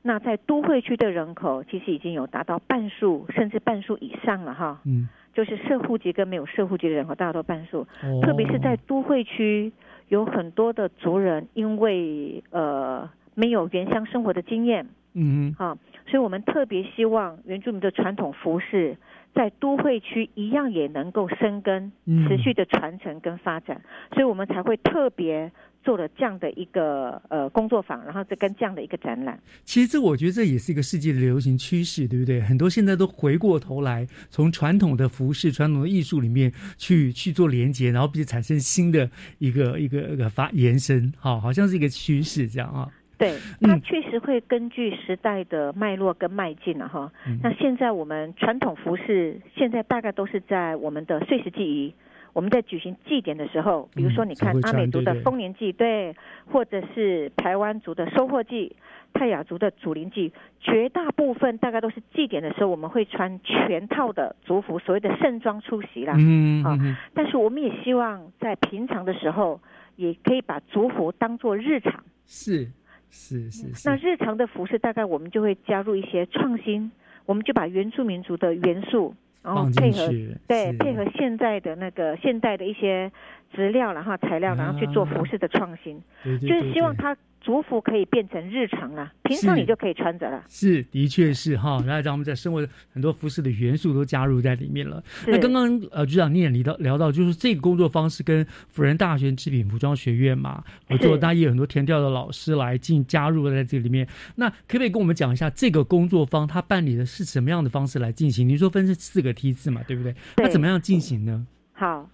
[0.00, 4.80] 那在都会区的人口其实已经有达到半数，甚至半数以上了哈。
[4.86, 7.86] 嗯，就是社户籍跟没有社户籍的人口，大概都半数，
[8.22, 9.70] 特别是在都会区。
[10.10, 18.96] 有很多的族人因为呃没有原乡生活的经验，嗯啊，所以我们特别希望原住民的传统服饰
[19.32, 21.92] 在都会区一样也能够生根，
[22.28, 23.80] 持续的传承跟发展，
[24.12, 25.50] 所以我们才会特别。
[25.82, 29.38] 做了这样的一个呃工作坊，然后再跟这样的一个展览。
[29.64, 32.40] 其实这我觉得这也是一个世界的流行趋势，对不对？
[32.40, 42.88] 很多现在都回过头来，从传统的服饰、传统的艺术里面去去做连接，然后并且产生新的一个一个一个发延伸，好，好像是一个趋势这样啊。
[43.18, 47.12] 对，它确实会根据时代的脉络跟迈进了哈。
[47.42, 51.94] 那现在我们传统服饰现在大概都是在我们的碎石记忆。
[52.32, 56.14] 我们在举行祭典的时候，比如说你看阿美族的丰年祭，对，
[56.46, 58.76] 或者是台湾族的收获祭、
[59.12, 66.14] 泰雅族的祖灵祭，绝大部分大概都是祭典的时候，我们会穿全套的族服，所谓的盛装出席啦。
[66.16, 69.60] 嗯，嗯，但是我们也希望在平常的时候，
[69.96, 72.02] 也可以把族服当做日常。
[72.26, 72.68] 是
[73.10, 73.88] 是是。
[73.88, 76.92] 那日常的服饰大概我们就会加入一些创新，
[77.26, 79.14] 我们就把原住民族的元素。
[79.42, 80.06] 然后配合
[80.46, 83.10] 对配合现在的那个现代的一些
[83.54, 90.44] 资料，然后材料，然后去做服饰的创新，就是希望它族服可以变成日常啊，平常你就可以穿着了。
[90.48, 95.02] 是，的确是哈，然后让我们在生活很多服饰的元素都加入在里面了。
[95.26, 104.06] 那刚刚呃局长你也聊到聊到，就是这个工作方式跟辅仁大学织品服装学院嘛合作，那也有很多填调的老师来进加入在这里面。
[104.36, 108.48] 那可不可以跟我们讲一下这个工作方他办理的是什么样的方式来进行？
[108.48, 110.14] 您说分是四个梯次嘛，对不对？
[110.36, 111.46] 那怎么样进行呢？
[111.72, 112.08] 好。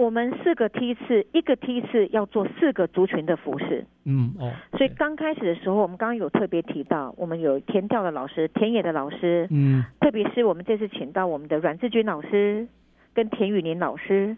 [0.00, 3.84] 我们四个梯次，一个梯次要做四个族群的服饰。
[4.06, 4.50] 嗯哦。
[4.78, 9.46] 所以刚开始的时候，我们刚刚有特别提到，我们有田调的老师、田野的老师。
[9.50, 9.84] 嗯。
[10.00, 12.66] 特别是我们这次请到我们的阮志军老师
[13.12, 14.34] 跟田雨林老师，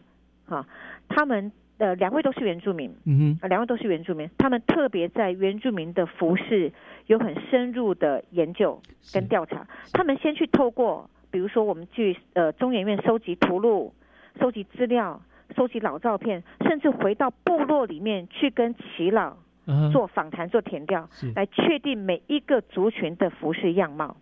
[0.46, 0.66] 哈，
[1.08, 2.92] 他们呃两位都是原住民。
[3.04, 3.48] 嗯哼。
[3.48, 6.72] 两位都是原住民，他们特别在原住民的服饰
[7.06, 8.82] 有很深入的研究
[9.14, 9.64] 跟调查。
[9.92, 13.94] 他们先去透过，比如说我们去呃中研院收集图录、
[14.40, 15.22] 收集资料。
[15.52, 19.36] 收集老照片，甚至回到部落里面去跟耆老
[19.92, 24.16] 做访谈、做填调，来确定每一个族群的服饰样貌。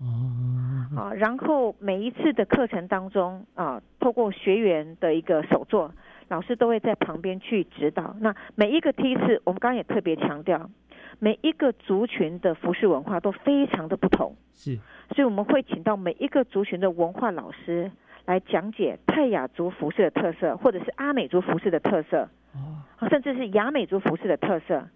[0.00, 5.92] 哦，啊，然后每一次的课程当中啊，透过学员的一个手作，
[6.28, 8.14] 老师都会在旁边去指导。
[8.20, 10.70] 那每一个梯次，我们刚刚也特别强调，
[11.18, 14.36] 每一个族群的服饰文化都非常的不同。
[14.54, 14.76] 是，
[15.10, 17.90] 所以我们会请到每一个族群的文化老师。
[18.28, 22.28] 来讲解泰雅族服饰的特色，或者是阿美族服饰的特色，
[23.08, 24.86] 甚至是雅美族服饰的特色，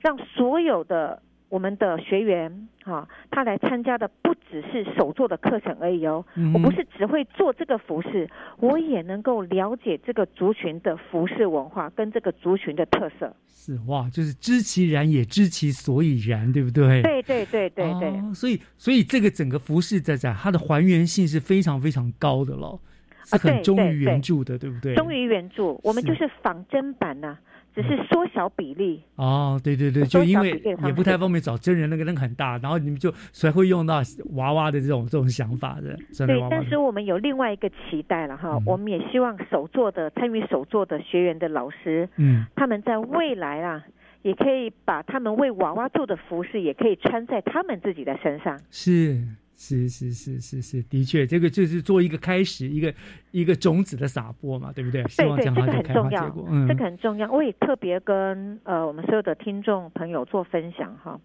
[0.00, 1.22] 让所有的。
[1.52, 2.50] 我们的学员
[2.82, 6.24] 哈，他来参加的不只是手做的课程而已哦。
[6.54, 13.36] 我不是只会做这个服饰，我也能够了解这个族群的服饰文化跟这个族群的特色。
[13.46, 17.02] 是哇，就是知其然也知其所以然，对不对？
[17.02, 18.32] 对对对对对。
[18.32, 22.80] 所以所以这个整个服饰在在它的还原性是非常非常高的咯，
[23.26, 24.94] 是很忠于原著的，对不对？
[24.94, 27.36] 忠于原著，我们就是仿真版呐。
[27.74, 30.50] 只是缩小比例哦，对对对，就因为
[30.84, 34.02] 也不太方便找真人，那个人很大，然后你们就才会用到
[34.34, 35.96] 娃娃的这种这种想法的。
[36.26, 43.82] 对，但是我们有另外一个期待了哈，我们也希望手做的参与手做的学员的老师，嗯，他们在未来啊，
[44.22, 48.58] 也可以把他们为娃娃做的服饰，也可以穿在他们自己的身上。
[48.70, 49.18] 是。
[49.54, 52.92] 是是是是是，的确，这个就是做一个开始，一个
[53.30, 55.02] 一个种子的撒播嘛，对不对？
[55.04, 56.28] 对对，这个很重要，
[56.66, 57.30] 这个很重要。
[57.30, 61.20] 我也特别跟呃我们所有的听众朋友做分享哈。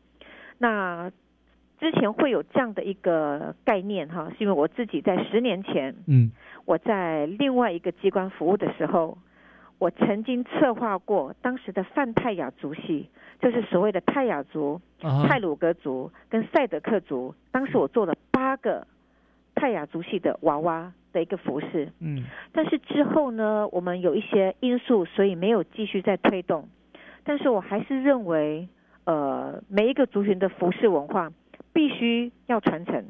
[0.59, 1.09] 那
[1.80, 6.32] 之前会有这样的一个概念哈，是因为我自己在十年前，嗯，
[6.65, 9.17] 我在另外一个机关服务的时候，
[9.80, 13.09] 我曾经策划过当时的泛泰雅族系。
[13.39, 18.85] 就是所谓的泰雅族、泰鲁格族跟赛德克族，当时我做了八个
[19.55, 21.91] 泰雅族系的娃娃的一个服饰。
[21.99, 26.67] 嗯，但是之后呢，我们有一些因素，所以没有继续再推动。
[27.23, 28.67] 但是我还是认为，
[29.05, 31.31] 呃，每一个族群的服饰文化
[31.73, 33.05] 必须要传承。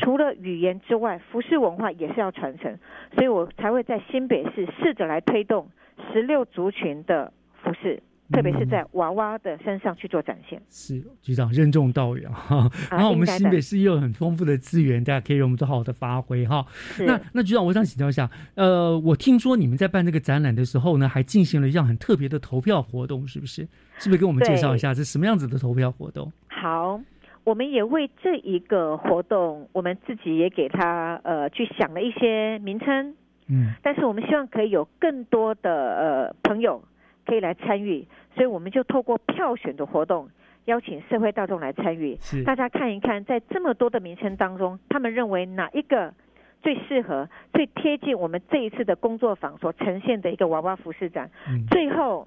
[0.00, 2.78] 除了语言之外，服饰文化也是要传承，
[3.14, 5.68] 所以我才会在新北市试着来推动
[6.12, 7.32] 十六族群的
[7.62, 8.02] 服饰。
[8.32, 12.68] 特别是在娃娃的身上去做展现，是局长任重道远哈。
[12.90, 16.66] 然后我们新北市也有很丰富的资源，大家可以让我们做好的发挥哈。
[17.06, 23.66] 那那局长，我想请教一下，呃，我听说你们在办这个展览的时候呢，还进行了一项很特别的投票活动，是不是？
[23.98, 26.30] 是不是跟我们介绍一下这什么样子的投票活动？
[26.48, 27.00] 好，
[27.44, 33.14] 我们也为这一个活动，我们自己也给他呃去想了一些名称，
[33.48, 36.82] 嗯，但是我们希望可以有更多的呃朋友。
[37.26, 40.28] 可以来参与，所以我们就透过票选的活动，
[40.66, 42.16] 邀请社会大众来参与。
[42.44, 46.14] 大家看一看，在这么多的名称当中，他们认为哪一个
[46.62, 51.28] 最适合、最贴近我们这一次的工作坊所呈现的一个娃娃服饰展？
[51.68, 52.26] 最后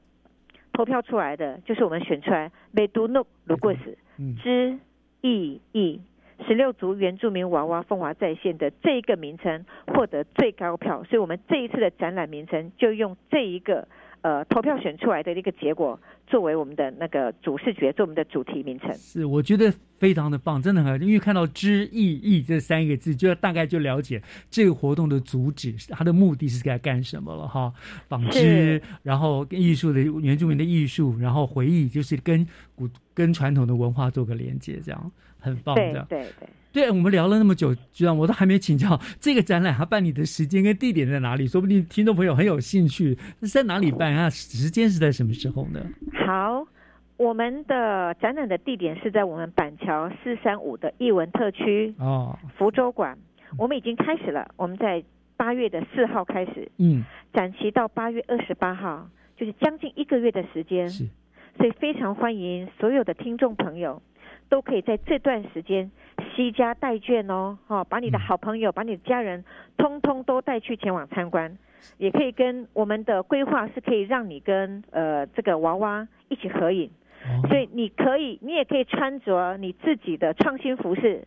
[0.73, 3.97] 投票出来的就是我们选出来美都诺卢贵斯
[4.43, 4.77] 之
[5.21, 6.01] 意义
[6.47, 13.87] 十六族原住民娃娃风华再现的这一个名称获得最高票，所以我们这一次的展览名称就用这一个。
[14.21, 15.99] 呃，投票选出来的那个结果，
[16.29, 18.93] 作为我们的那个主视觉，做我们的主题名称。
[18.93, 27.73] 是，我觉得非常的棒，真的很，因为看到“知意义”这三个字，就要大概就了解这个活动的主旨，它的目的是该干什么了哈。
[28.07, 36.05] 纺织，然后艺术的原住民的艺术，然后回忆，就是跟古跟传统的文化做个连接，这样很棒的。
[36.07, 36.49] 对对。
[36.71, 41.47] 对，我们聊了那么久，居然我都还没请教这个展览它办理的时间跟地点在哪里？
[41.47, 44.29] 说不定听众朋友很有兴趣，是在哪里办啊？
[44.29, 45.83] 时间是在什么时候呢？
[46.25, 46.67] 好，
[47.17, 53.17] 我们的展览的地点是在我们板桥四三五的艺文特区哦，福州馆。
[53.57, 55.03] 我们已经开始了，我们在
[55.35, 57.03] 八月的四号开始，嗯，
[57.33, 61.07] 展期到八月二十八号，就是将近一个月的时间，是，
[61.57, 64.01] 所以非常欢迎所有的听众朋友
[64.49, 65.89] 都可以在这段时间。
[66.35, 69.43] 惜家带眷哦，哈，把你的好朋友、把你的家人，
[69.77, 71.57] 通通都带去前往参观，
[71.97, 76.89] 也可以跟我们的规划是可以让你跟呃这个娃娃一起合影，
[77.47, 81.23] 所以你可以，你也可以穿着你自己的创新服饰，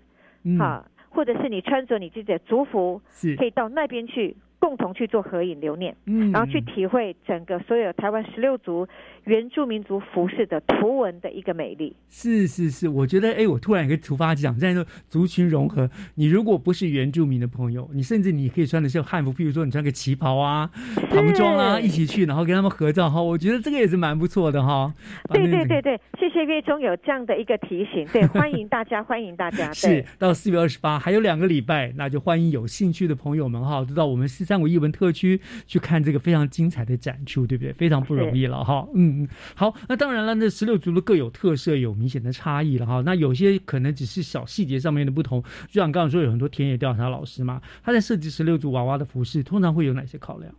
[0.58, 3.00] 好，或者是你穿着你自己的族服，
[3.36, 4.36] 可以到那边去。
[4.62, 8.86] 共同去做合影留念，嗯，然后去体会整个所有台湾十六族
[9.24, 11.96] 原住民族服饰的图文的一个美丽。
[12.08, 20.70] 是是是，我觉得哎，我突然有个突发讲，在说族群融合，你如果不是原住民的朋友，你甚至你可以穿的是汉服，譬如说你穿个旗袍啊、
[21.10, 23.20] 唐装啊，一起去，然后跟他们合照哈。
[23.20, 24.94] 我觉得这个也是蛮不错的哈。
[25.30, 29.72] 对对对对，谢谢月中有这样的一个提醒，对， 欢迎大家，欢迎大家。
[29.72, 34.51] 是到四月二十八还有两个礼拜，那就欢迎有兴趣的朋友们哈，知道我们四。
[34.52, 37.72] 三五艺文特区去看这个非常精彩的展出，对不对？
[37.72, 38.86] 非常不容易了哈。
[38.94, 43.02] 嗯嗯，好，那当然了，那十六族的各有特色，有明显的差异了哈。
[43.02, 50.54] 那有些可能只是小细节上面的不同，就像刚刚说，有很多田野调查老师嘛，他在设计十六族娃娃的服饰，通常会有哪些考量？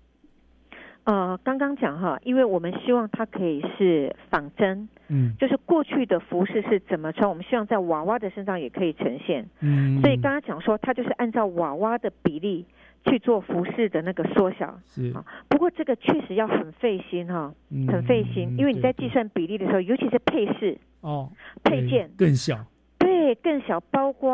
[1.04, 12.66] 呃，刚刚讲哈，因为我们希望它可以是仿真，嗯，就是过去的服饰是怎么穿，我们希望在娃娃的身上也可以呈现，嗯，所以刚刚讲说，它就是按照娃娃的比例。
[13.06, 15.12] 去做服饰的那个缩小是。
[15.14, 17.54] 啊，不过这个确实要很费心哈，
[17.88, 21.30] 很费心，因为你在计算比例的时候，尤其是配饰哦，
[21.64, 22.10] 配件。
[22.18, 22.66] 更小，
[22.98, 24.34] 对，更小，包括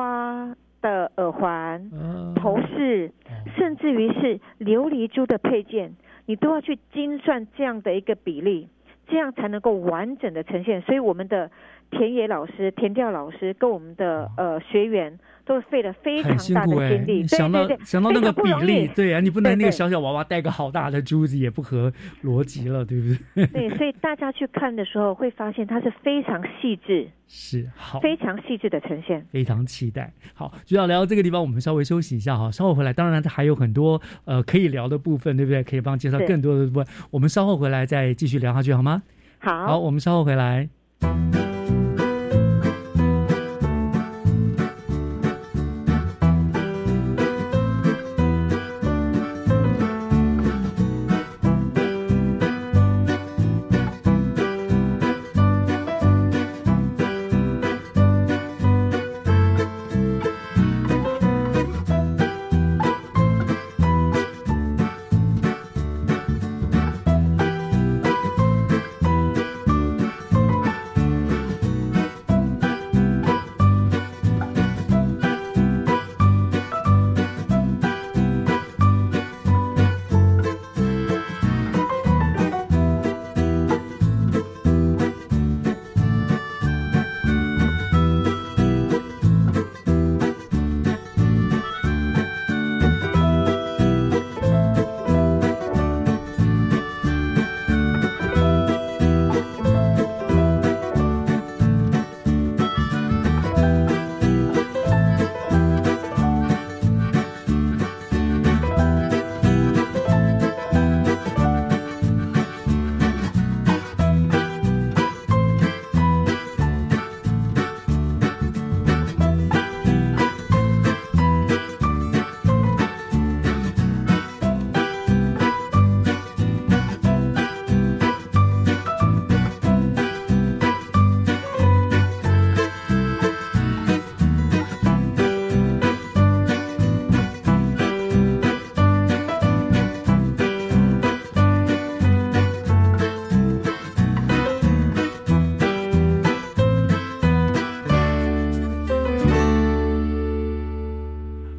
[0.82, 1.90] 的耳环、
[2.36, 3.12] 头饰，
[3.58, 5.94] 甚至于是琉璃珠的配件，
[6.26, 8.68] 你都要去精算这样的一个比例，
[9.08, 10.82] 这样才能够完整的呈现。
[10.82, 11.50] 所以我们的
[11.90, 15.20] 田野老师、田调老师跟我们的呃学员。
[15.50, 21.92] 都费了非常大的精力，想到想到那个比例，对啊，你不能那个小小娃娃带个好大的珠子，也不合
[22.24, 23.48] 逻辑了，对不对？
[23.48, 30.14] 对，所以大家去看的时候会发现它是非常细致，是好，非常细致的呈现，非常期待。
[30.36, 32.94] 好，就要聊到这个地方，我们稍微休息一下哈，稍后回来。
[32.94, 35.64] 当然，它还有很多呃可以聊的部分，对不对？
[35.64, 39.02] 可以帮介绍更多的部分，我们稍后回来再继续聊下去，好吗？
[39.40, 40.70] 好，好，我们稍后回来。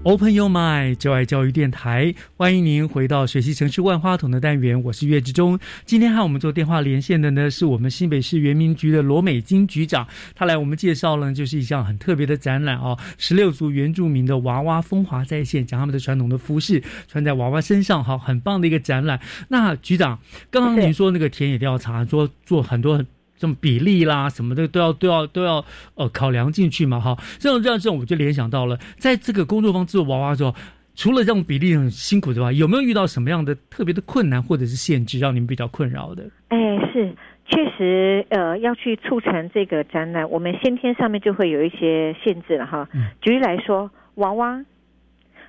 [0.03, 5.59] Open Your Mind，就爱教育电台，欢迎您回到学习城市万花筒的单元，我是岳志忠。
[5.85, 19.21] 今天和我们做电话连线的呢，是我们新北市原民局的罗美金局长，他来我们介绍呢，就是一项很特别的展览哦，十六族原住民的娃娃风华再现，讲他们的传统的服饰穿在娃娃身上，好，很棒的一个展览。
[19.49, 20.19] 那局长，
[20.51, 23.05] 刚刚您说那个田野调查，说做很多。
[23.41, 25.65] 这种比例啦，什么的都要都要都要
[25.95, 30.55] 呃考量进去嘛，哈，这种这样这种我就联想到了，在这个工作坊制作娃娃的时候，
[30.95, 36.29] 除了这种比例很辛苦之外，有没有遇到什么样的特别的困难或者是限制，让你们比较困扰的？
[36.49, 36.59] 哎，
[36.93, 37.15] 是
[37.49, 42.87] 确实，呃，要去促成这个展览，我们先天上面就会有一些限制了哈。
[43.23, 44.63] 举例来说，娃娃，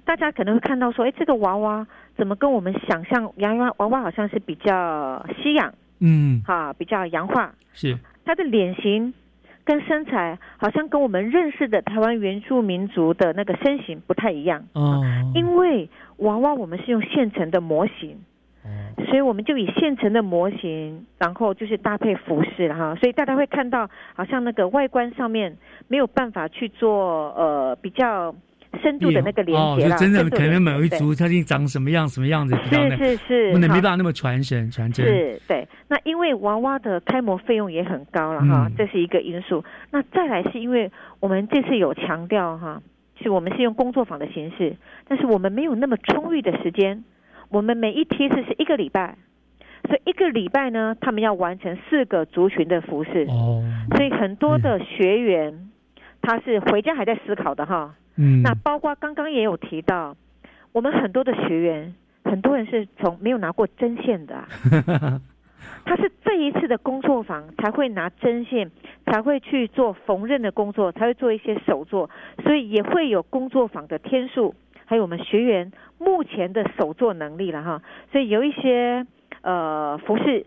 [0.05, 1.85] 大家可能会看到说，哎，这个娃娃
[2.15, 5.73] 怎么跟我们想象洋娃娃娃好像是比较西洋。
[6.02, 9.14] 嗯，哈，比较洋化，是他的脸型
[9.64, 15.02] 跟身材好像跟我们认识的台湾原住民族的那个身形不太一样哦。
[15.36, 15.88] 因为
[16.18, 18.18] 娃娃我们是用现成的模型，
[19.06, 22.95] 所以我们就以现成的模型，然后就是搭配服饰了哈。
[22.95, 25.56] 所以大家会看到，好像那个外观上面
[25.88, 28.36] 没有办法去做呃比较。
[28.82, 35.05] 深度的那个连接了，就真的可能某一族究竟长什么样、什么样子，是是是，不能没办法那么传神传真。
[35.05, 35.67] 是，对。
[35.88, 39.63] 那因为娃娃的开模费用也很高了哈，这是一个因素。
[39.91, 42.82] 那再来是因为我们这次有强调哈，
[43.22, 44.76] 是我们是用工作坊的形式，
[45.07, 47.03] 但是我们没有那么充裕的时间。
[47.49, 49.17] 我们每一梯次是一个礼拜，
[49.89, 53.26] 所以一个礼拜呢，他们要完成四个族群的服饰。
[53.28, 53.61] 哦，
[53.97, 55.69] 所以很多的学员
[56.22, 57.95] 他是回家还在思考的哈。
[58.17, 60.15] 嗯，那包括刚刚也有提到，
[60.74, 64.43] 我们很多的学员，很多人是从没有拿过针线的，
[65.86, 68.69] 他是这一次的工作坊才会拿针线，
[69.05, 72.09] 才会去做缝纫的工作，才会做一些手作，
[72.43, 74.53] 所以也会有工作坊的天数，
[74.86, 79.07] 还有我们学员目前的手作能力了哈，所以有一些
[79.41, 80.45] 呃服饰，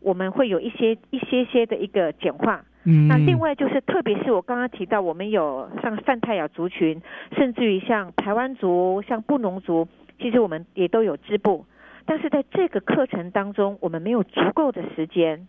[0.00, 2.62] 我们会有一些一些些的一个简化。
[3.08, 7.00] 那另外就是，特别是我刚刚提到，我们有像泛泰雅族群，
[7.36, 9.86] 甚至于像台湾族、像布农族，
[10.18, 11.66] 其实我们也都有织布，
[12.06, 15.46] 但是在这个课程当中，我们没有足够的时间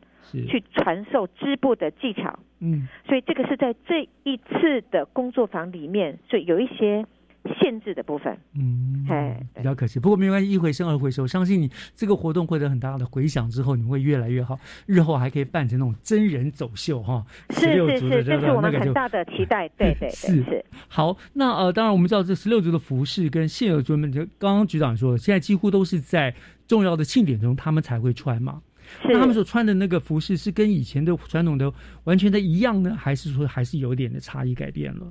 [0.47, 2.39] 去传授织布的技巧。
[2.59, 7.05] 嗯，所以这个是在这一次的工作坊里面，所以有一些。
[7.59, 9.99] 限制的部分，嗯，哎，比较可惜。
[9.99, 17.25] 不过没关系，一回生二回熟，相信你这个活动会有很大的回响，之后你会越来越好，日后还可以办成那种真人走秀哈。
[17.51, 19.67] 是是是，这是我们很大的期待。
[19.69, 20.63] 对对 是是。
[20.87, 26.33] 好，那呃，当然我们知道这十六族的服饰跟现有族们，就刚刚局长说，现在几乎都是在
[26.67, 28.61] 重要的庆典中他们才会穿嘛。
[29.03, 31.71] 那他们所穿的那个服饰是跟以前的传统的
[32.05, 35.05] 完全的一样呢，还是说还是有点的差异改变了？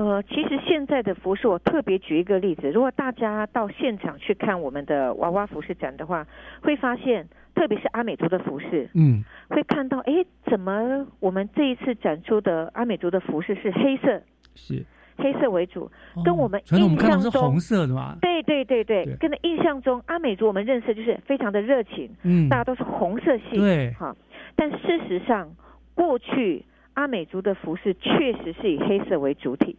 [0.00, 2.70] 呃，其实现在的服饰，我特别举一个例子。
[2.70, 6.26] 如果大家到现场去看我们的娃娃服饰展的话，
[6.62, 14.22] 会发现，特别是阿美族的服饰，嗯，会看到，哎，怎么我们这一次展出的阿美族的服饰是黑色？
[14.54, 14.82] 是
[15.18, 15.90] 黑色为主，
[16.24, 18.16] 跟我们印象中红色的嘛？
[18.22, 24.16] 对对对对，跟印象中阿美族我们认识就是非常的热情，嗯，大家都是红色系，对，哈。
[24.56, 25.50] 但事实上，
[25.94, 29.76] 过去阿美族的服饰确实是以黑色为主体。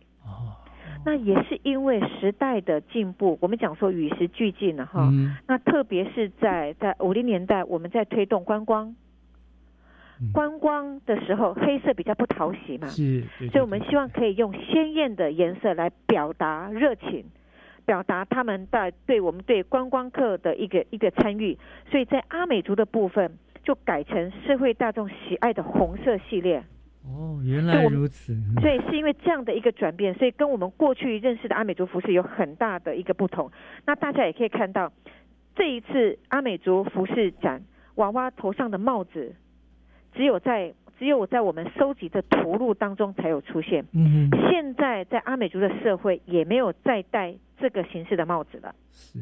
[1.03, 5.09] 那也是因为时代的进步，我们讲说与时俱进了哈。
[5.47, 8.95] 那特别是在在五零年代，我们在推动观光，
[10.31, 17.25] 观光的时候，黑色比较不讨喜嘛，是，所以我们希望可以用鲜艳的颜色来表达热情，
[17.85, 21.57] 表达他们的对我们对观光客的一个一个参与。
[21.89, 26.63] 所以在阿美族的部分，就改成社会大众喜爱的红色系列。
[27.03, 28.37] 哦，原来如此。
[28.61, 33.51] 所以是因为这样的一个转变，所以跟我们过去认识的阿美族服饰有很大的一个不同。
[33.85, 34.93] 那大家也可以看到，
[35.55, 37.63] 这一次阿美族服饰展，
[37.95, 39.33] 娃娃头上的帽子，
[40.13, 43.83] 只有在只有在我们收集的图录当中才有出现。
[43.93, 48.75] 嗯哼现在在阿美族的社会也没有再戴这个形式的帽子了。
[48.91, 49.19] 是，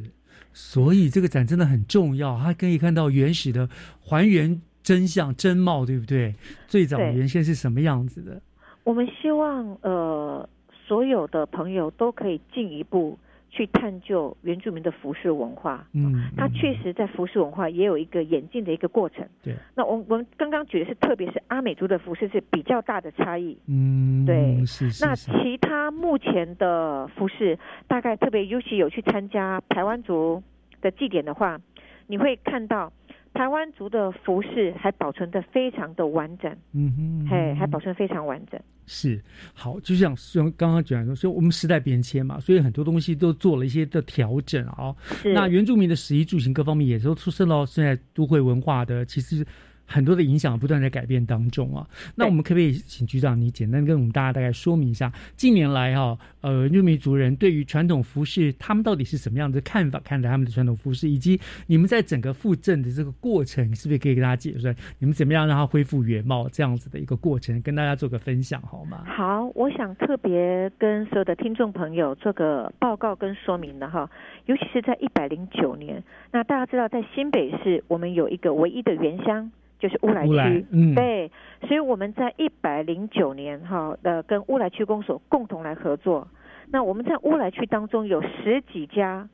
[0.51, 3.69] 所以这个展真的很重要，它可以看到原始的
[4.01, 4.61] 还原。
[4.89, 6.33] 真相真貌对不对？
[6.65, 8.41] 最早原先是什么样子的？
[8.83, 10.49] 我们希望呃，
[10.87, 13.15] 所有的朋友都可以进一步
[13.51, 15.87] 去探究原住民的服饰文化。
[15.93, 19.23] 嗯，它确实在服饰文化也有一个演进的一个过程。
[19.43, 23.55] 对，那我我们刚刚举的是，特别是阿美族的服饰是比较大的差异。
[23.67, 25.05] 嗯，对，是是。
[25.05, 30.41] 那其他目前的服饰，大概特别尤其有去参加台湾族
[30.81, 31.59] 的祭典的话，
[32.07, 32.91] 你会看到。
[33.33, 38.59] 台湾族的服饰还保存的非常的完整，嗯哼，嘿，还保存非常完整。
[38.85, 39.21] 是
[39.53, 44.95] 好，就像像刚刚讲说，所以我们时代变迁嘛，所以很多东西都做了一些的调整啊。
[45.23, 49.45] 那原住民的食衣住行各方面也都出生到现在都会文化的，其实。
[49.89, 51.85] 很多的影响不断在改变当中啊，
[52.15, 59.99] 那我们可不可以请局长你简单跟我们大家大概说明一下，近年来哈，呃，原住民族人对于传统服饰，他们到底是什么样的看法？
[60.05, 64.73] 看待他们的传统服饰，以及你们在整个复振的这个过程，是不是可以给大家解释？
[64.99, 69.03] 你们怎么样让它恢复原貌这样子的一个过程，跟大家做个分享好吗？
[69.07, 74.09] 好，我想特别跟所有的听众朋友做个报告跟说明的哈，
[74.45, 79.51] 尤其是在一百零九年，那大家知道在新北市，我们有一个唯一的原乡。
[79.79, 86.27] 就是乌来区，对，所以我们在一百零九年哈的跟乌来区公所共同来合作。
[86.69, 89.29] 那我们在乌来区当中有十几家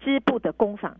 [0.00, 0.96] 织布的工坊，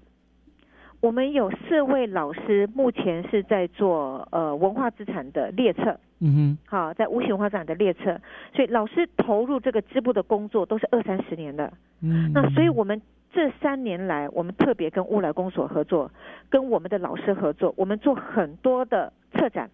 [1.01, 8.21] 我们有四位老师目前是在做呃文化资产的列册，嗯哼，好，在无形文化资产的列册，
[8.55, 13.01] 所以老师投入这个织布的工作都是二三十年的，嗯，那所以我们。
[13.33, 16.11] 这三年来，我们特别跟乌来公所合作，
[16.49, 19.71] 跟我们的老师合作，我们做很多的策展，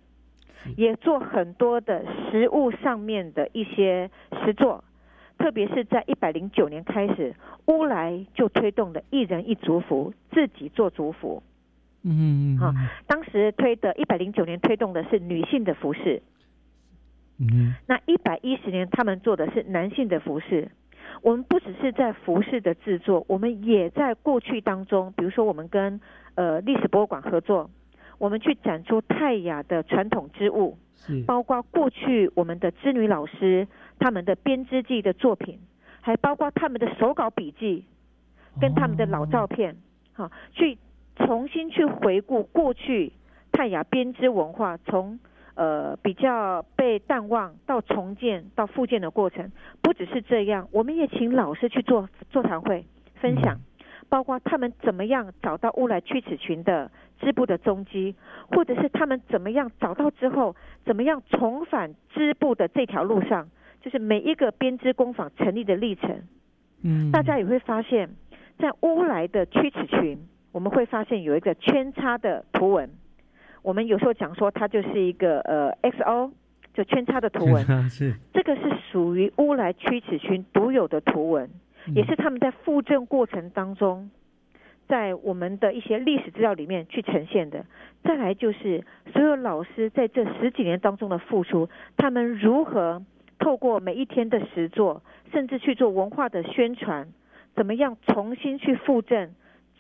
[0.77, 4.11] 也做很多的实物上面的一些
[4.45, 4.83] 实作，
[5.39, 7.35] 特别是在一百零九年开始，
[7.67, 11.43] 乌来就推动了一人一族服，自己做族服。
[12.03, 12.75] 嗯，好，
[13.07, 16.23] 当时推的一百零九年推动的是女性的服饰，
[17.39, 20.71] 嗯，那一百一十年他们做的是男性的服饰。
[21.23, 26.01] 我们不只是在服饰的制作，我们也在过去当中，比如说我们跟
[26.35, 27.71] 呃历史博物馆合作，
[28.19, 30.77] 我们去展出泰雅的传统织物，
[31.27, 33.67] 包括过去我们的织女老师
[33.99, 35.59] 他们的编织技的作品，
[36.01, 37.85] 还包括他们的手稿笔记，
[38.61, 39.77] 跟他们的老照片，
[40.13, 40.77] 好，去
[41.17, 43.13] 重新去回顾过去
[43.53, 45.19] 泰雅编织文化从。
[45.55, 52.85] 呃，比较被淡忘到重建到复建的过程，不只是这样，我们也请老师去做座谈会
[53.21, 53.61] 分享，
[54.09, 56.91] 包括他们怎么样找到乌来屈尺群的
[57.21, 58.17] 织布的踪迹，
[58.51, 63.49] 或者是他们怎么样找到之后，怎么样重返织布的这条路上，
[63.81, 66.23] 就是每一个编织工坊成立的历程。
[66.83, 68.11] 嗯，大家也会发现，
[68.59, 70.19] 在乌来的屈尺群，
[70.51, 72.91] 我们会发现有一个圈叉的图文。
[73.65, 76.31] 我们有时候讲说，它就是一个呃 XO，
[76.75, 77.65] 就圈叉的图文。
[77.89, 78.15] 是。
[78.35, 78.63] 这个是
[78.93, 81.49] 属于乌来屈尺群独有的图文，
[81.95, 84.11] 也是他们在复正过程当中，
[84.87, 87.65] 在我们的一些历史资料里面去呈现的。
[88.03, 88.85] 再来就是
[89.15, 93.03] 所有老师在这十几年当中的付出，他们如何
[93.39, 95.03] 透过每一天的实作，
[95.33, 97.09] 甚至去做文化的宣传，
[97.57, 99.31] 怎么样重新去复正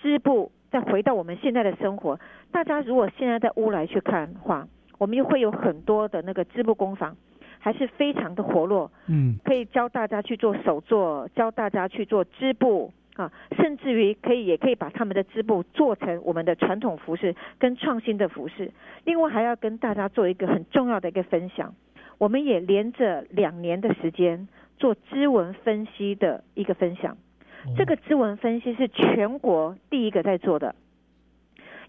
[0.00, 0.50] 织布。
[0.74, 2.18] 再回到我们现在的生活，
[2.50, 4.66] 大家如果现在在乌来去看的话，
[4.98, 7.16] 我们又会有很多的那个织布工坊，
[7.60, 8.90] 还是非常的活络。
[9.06, 18.72] 嗯，可以教大家去做手作，教大家去做织布啊，甚至于可以也可以把他们的织布做成我们的传统服饰跟创新的服饰。
[19.04, 21.72] 另外还要跟大家做一个很重要的一个分享，
[22.18, 27.16] 我们也连着两年的时间做织纹分析的一个分享。
[27.76, 30.74] 这个织纹分析是全国第一个在做的，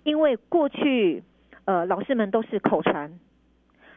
[0.04, 1.24] 因为过去
[1.66, 3.20] 呃老师们都是口传，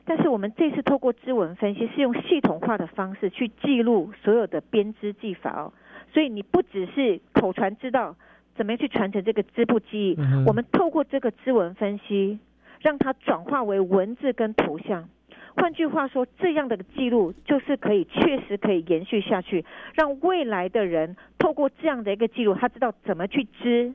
[0.04, 5.72] 但是我们这次透过织纹分析是用系统化的方式去记录所有的编织技法哦，
[6.12, 8.16] 所以你不只是口传知道
[8.56, 12.38] 怎么样去传承这个织布技艺，我们透过这个织纹分析，
[12.80, 15.08] 让它转化为文字跟图像。
[15.54, 23.92] 换句话说，这样的记录就是可以确实可以延续下去，让未来的人透过这样的一个记录，他知道怎么去织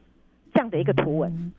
[0.54, 1.51] 这样的一个图文。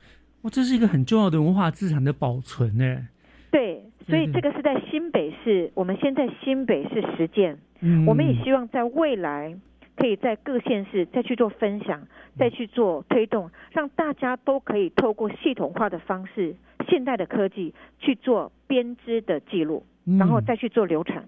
[0.43, 3.07] 哇，这是一个很重要的文化资产的保存呢。
[3.51, 9.55] 对，所以这个是在新北市，我们先在新北市实践，嗯，我们也希望在未来
[9.95, 12.05] 可以在各县市再去做分享，
[12.37, 16.53] 再去做推动，让大家都可以透过系统化的方式、
[16.85, 19.83] 现代的科技去做编织的记录。
[20.05, 21.23] 然后再去做流程，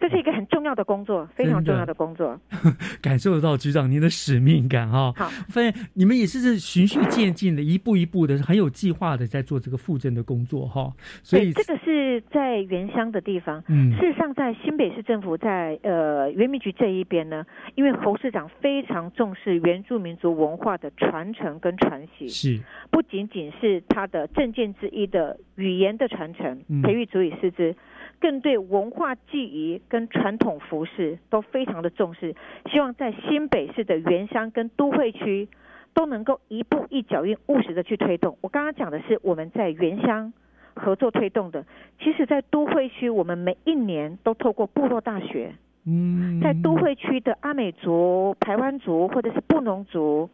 [0.00, 2.40] 这是一个很重要的工作，非常重要的工作。
[3.02, 5.12] 感受得到局长您的使命感哈。
[5.14, 10.90] 好，发现你们也是循序渐进的，一步一步的，很有计划的在做这个复振的工作哈。
[11.22, 13.62] 所以这个是在原乡的地方。
[13.68, 17.44] 嗯，事实上，在新北市政府在呃原民局这一边呢，
[17.74, 27.74] 因为侯市长非常重视原住民族文化的传承跟传习，是不仅仅是他的证件之一的语言的传承，培育足以师资。
[28.20, 32.34] 更对文化记忆跟传统服饰都非常的重视，
[32.70, 35.48] 希望在新北市的原乡跟都会区
[35.94, 38.36] 都能够一步一脚印务实的去推动。
[38.42, 40.32] 我刚刚讲的是我们在原乡
[40.74, 41.64] 合作推动的，
[41.98, 45.54] 其实在都会区，我们每一年都透过部落大学，
[45.86, 50.28] 嗯，在都会区的阿美族、排湾族或者是布农族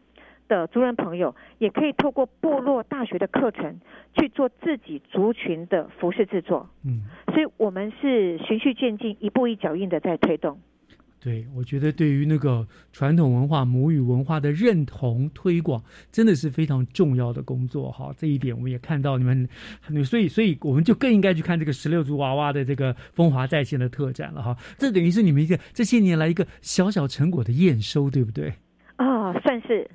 [0.48, 3.80] 的族人朋友，也可以透过部落大学的课程
[4.14, 6.68] 去做自己族群的服饰制作。
[6.84, 10.58] 嗯，所以我们是循序渐进、一步一脚印的在推动。
[11.18, 15.82] 对，我觉得对于那个传统文化、母语文化的认同推广，
[16.12, 18.14] 真的是非常重要的工作哈。
[18.16, 19.48] 这一点我们也看到你们，
[20.04, 24.56] 所以，所以我们就更应该去看这个十六族娃娃的这个风华在线的特展了哈。
[24.78, 28.52] 这等于是你们一个这些年来一个小小成果的验收，对不对？
[29.26, 29.90] 啊、算是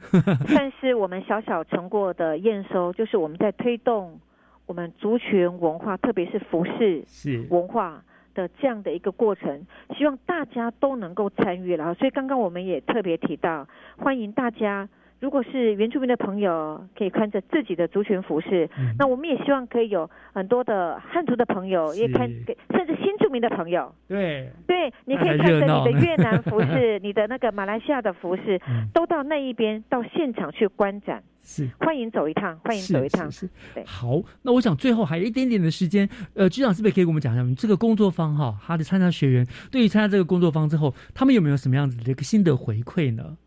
[0.47, 4.19] 算是我们小小成果的验收，就是我们在推动
[4.65, 8.03] 我们族群文化，特别是服饰是文化
[8.33, 9.65] 的这样的一个过程，
[9.97, 11.93] 希望大家都能够参与了。
[11.93, 13.67] 所以刚刚我们也特别提到，
[13.97, 14.87] 欢迎大家。
[15.21, 18.67] 如果是原住民的朋友，可以穿着自己的族群服饰。
[18.75, 23.93] 嗯那我们也希望可以有很多的汉族的朋友，也看给甚至新住民的朋友。
[24.07, 28.59] 对，对，你可以那看着你的越南服饰， 你的那个马来西亚的服饰，
[28.91, 31.23] 都到那一边到现场去观展。
[31.43, 33.31] 是，欢迎走一趟，欢迎走一趟。
[33.31, 43.37] 是是对，好，那我想最后还有一点点的时间，呃，局长是不是可以给我们讲一下，这个工作坊哈，他的参加学员对于参加这个工作坊之后，他们有没有什么样子的一个心得回馈呢？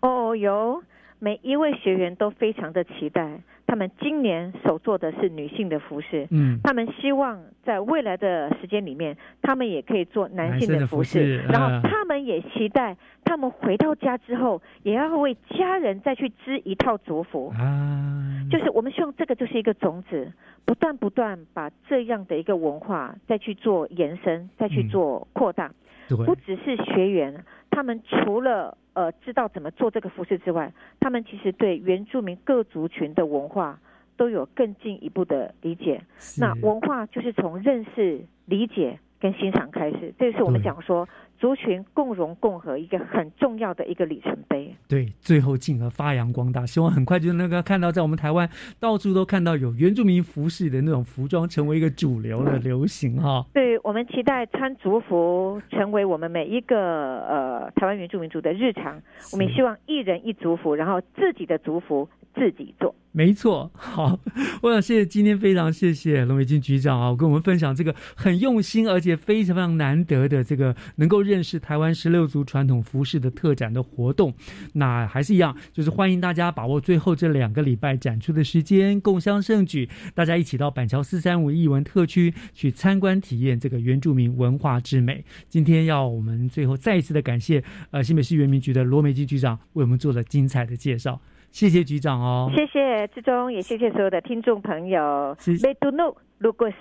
[0.00, 0.82] 哦，有
[1.22, 6.58] 每一位学员都非常的期待，他们今年所做的是女性的服饰，嗯。
[6.64, 17.52] 他们希望在未来的时间里面，他们也可以做男性的服服饰，然后嗯他们也期待他们回到家之后，也要为家人再去织一套族服。
[17.56, 20.32] 啊，就是我们希望这个就是一个种子，
[20.64, 25.68] 不断不断把这样的一个文化再去做延伸，再去做扩大。
[25.68, 25.74] 对
[26.16, 33.78] 不只是学员，他们除了呃知道怎么做这个服饰之外，他们其实对原住民各族群的文化
[34.16, 36.02] 都有更进一步的理解。
[36.38, 40.64] 那文化就是从认识、理解跟欣赏开始，这是我们对。
[40.64, 41.08] 讲说
[41.42, 44.72] 族群共荣共和一个很重要的一个里程碑。
[44.86, 53.44] 对，最后进而发扬光大，希望很快就能够看到，在我们台湾到处都看到有原住民服饰的那种服装成为一个主流的流行哈。
[53.52, 56.78] 对我们期待穿族服成为我们每一个
[57.26, 59.02] 呃台湾原住民族的日常。
[59.32, 62.94] 我们希望一人一族服，然后自己的族服自己做。
[63.14, 64.18] 没错，好，
[64.62, 74.34] 我想谢谢今天非常谢谢龙伟金局长啊，跟我们分享这个很用心而且非常非常难得的这个能够认识台湾十六族传统服饰的特展的活动。
[74.72, 85.24] 那还是一样，就是欢迎大家把握最后这两个礼拜展出的时间，共襄盛举，大家一起到板桥四三五艺文特区去参观体验这个原住民文化之美。
[85.48, 87.62] 今天要我们最后再一次的感谢
[87.92, 91.20] 呃新北市原民局的罗美金局长为我们做了精彩的介绍。
[91.52, 95.36] 谢谢局长哦，谢谢志忠，也谢谢所有的听众朋友。
[95.62, 96.74] 贝杜努卢古斯，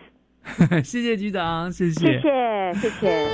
[0.84, 3.26] 谢谢局长，谢谢谢谢谢。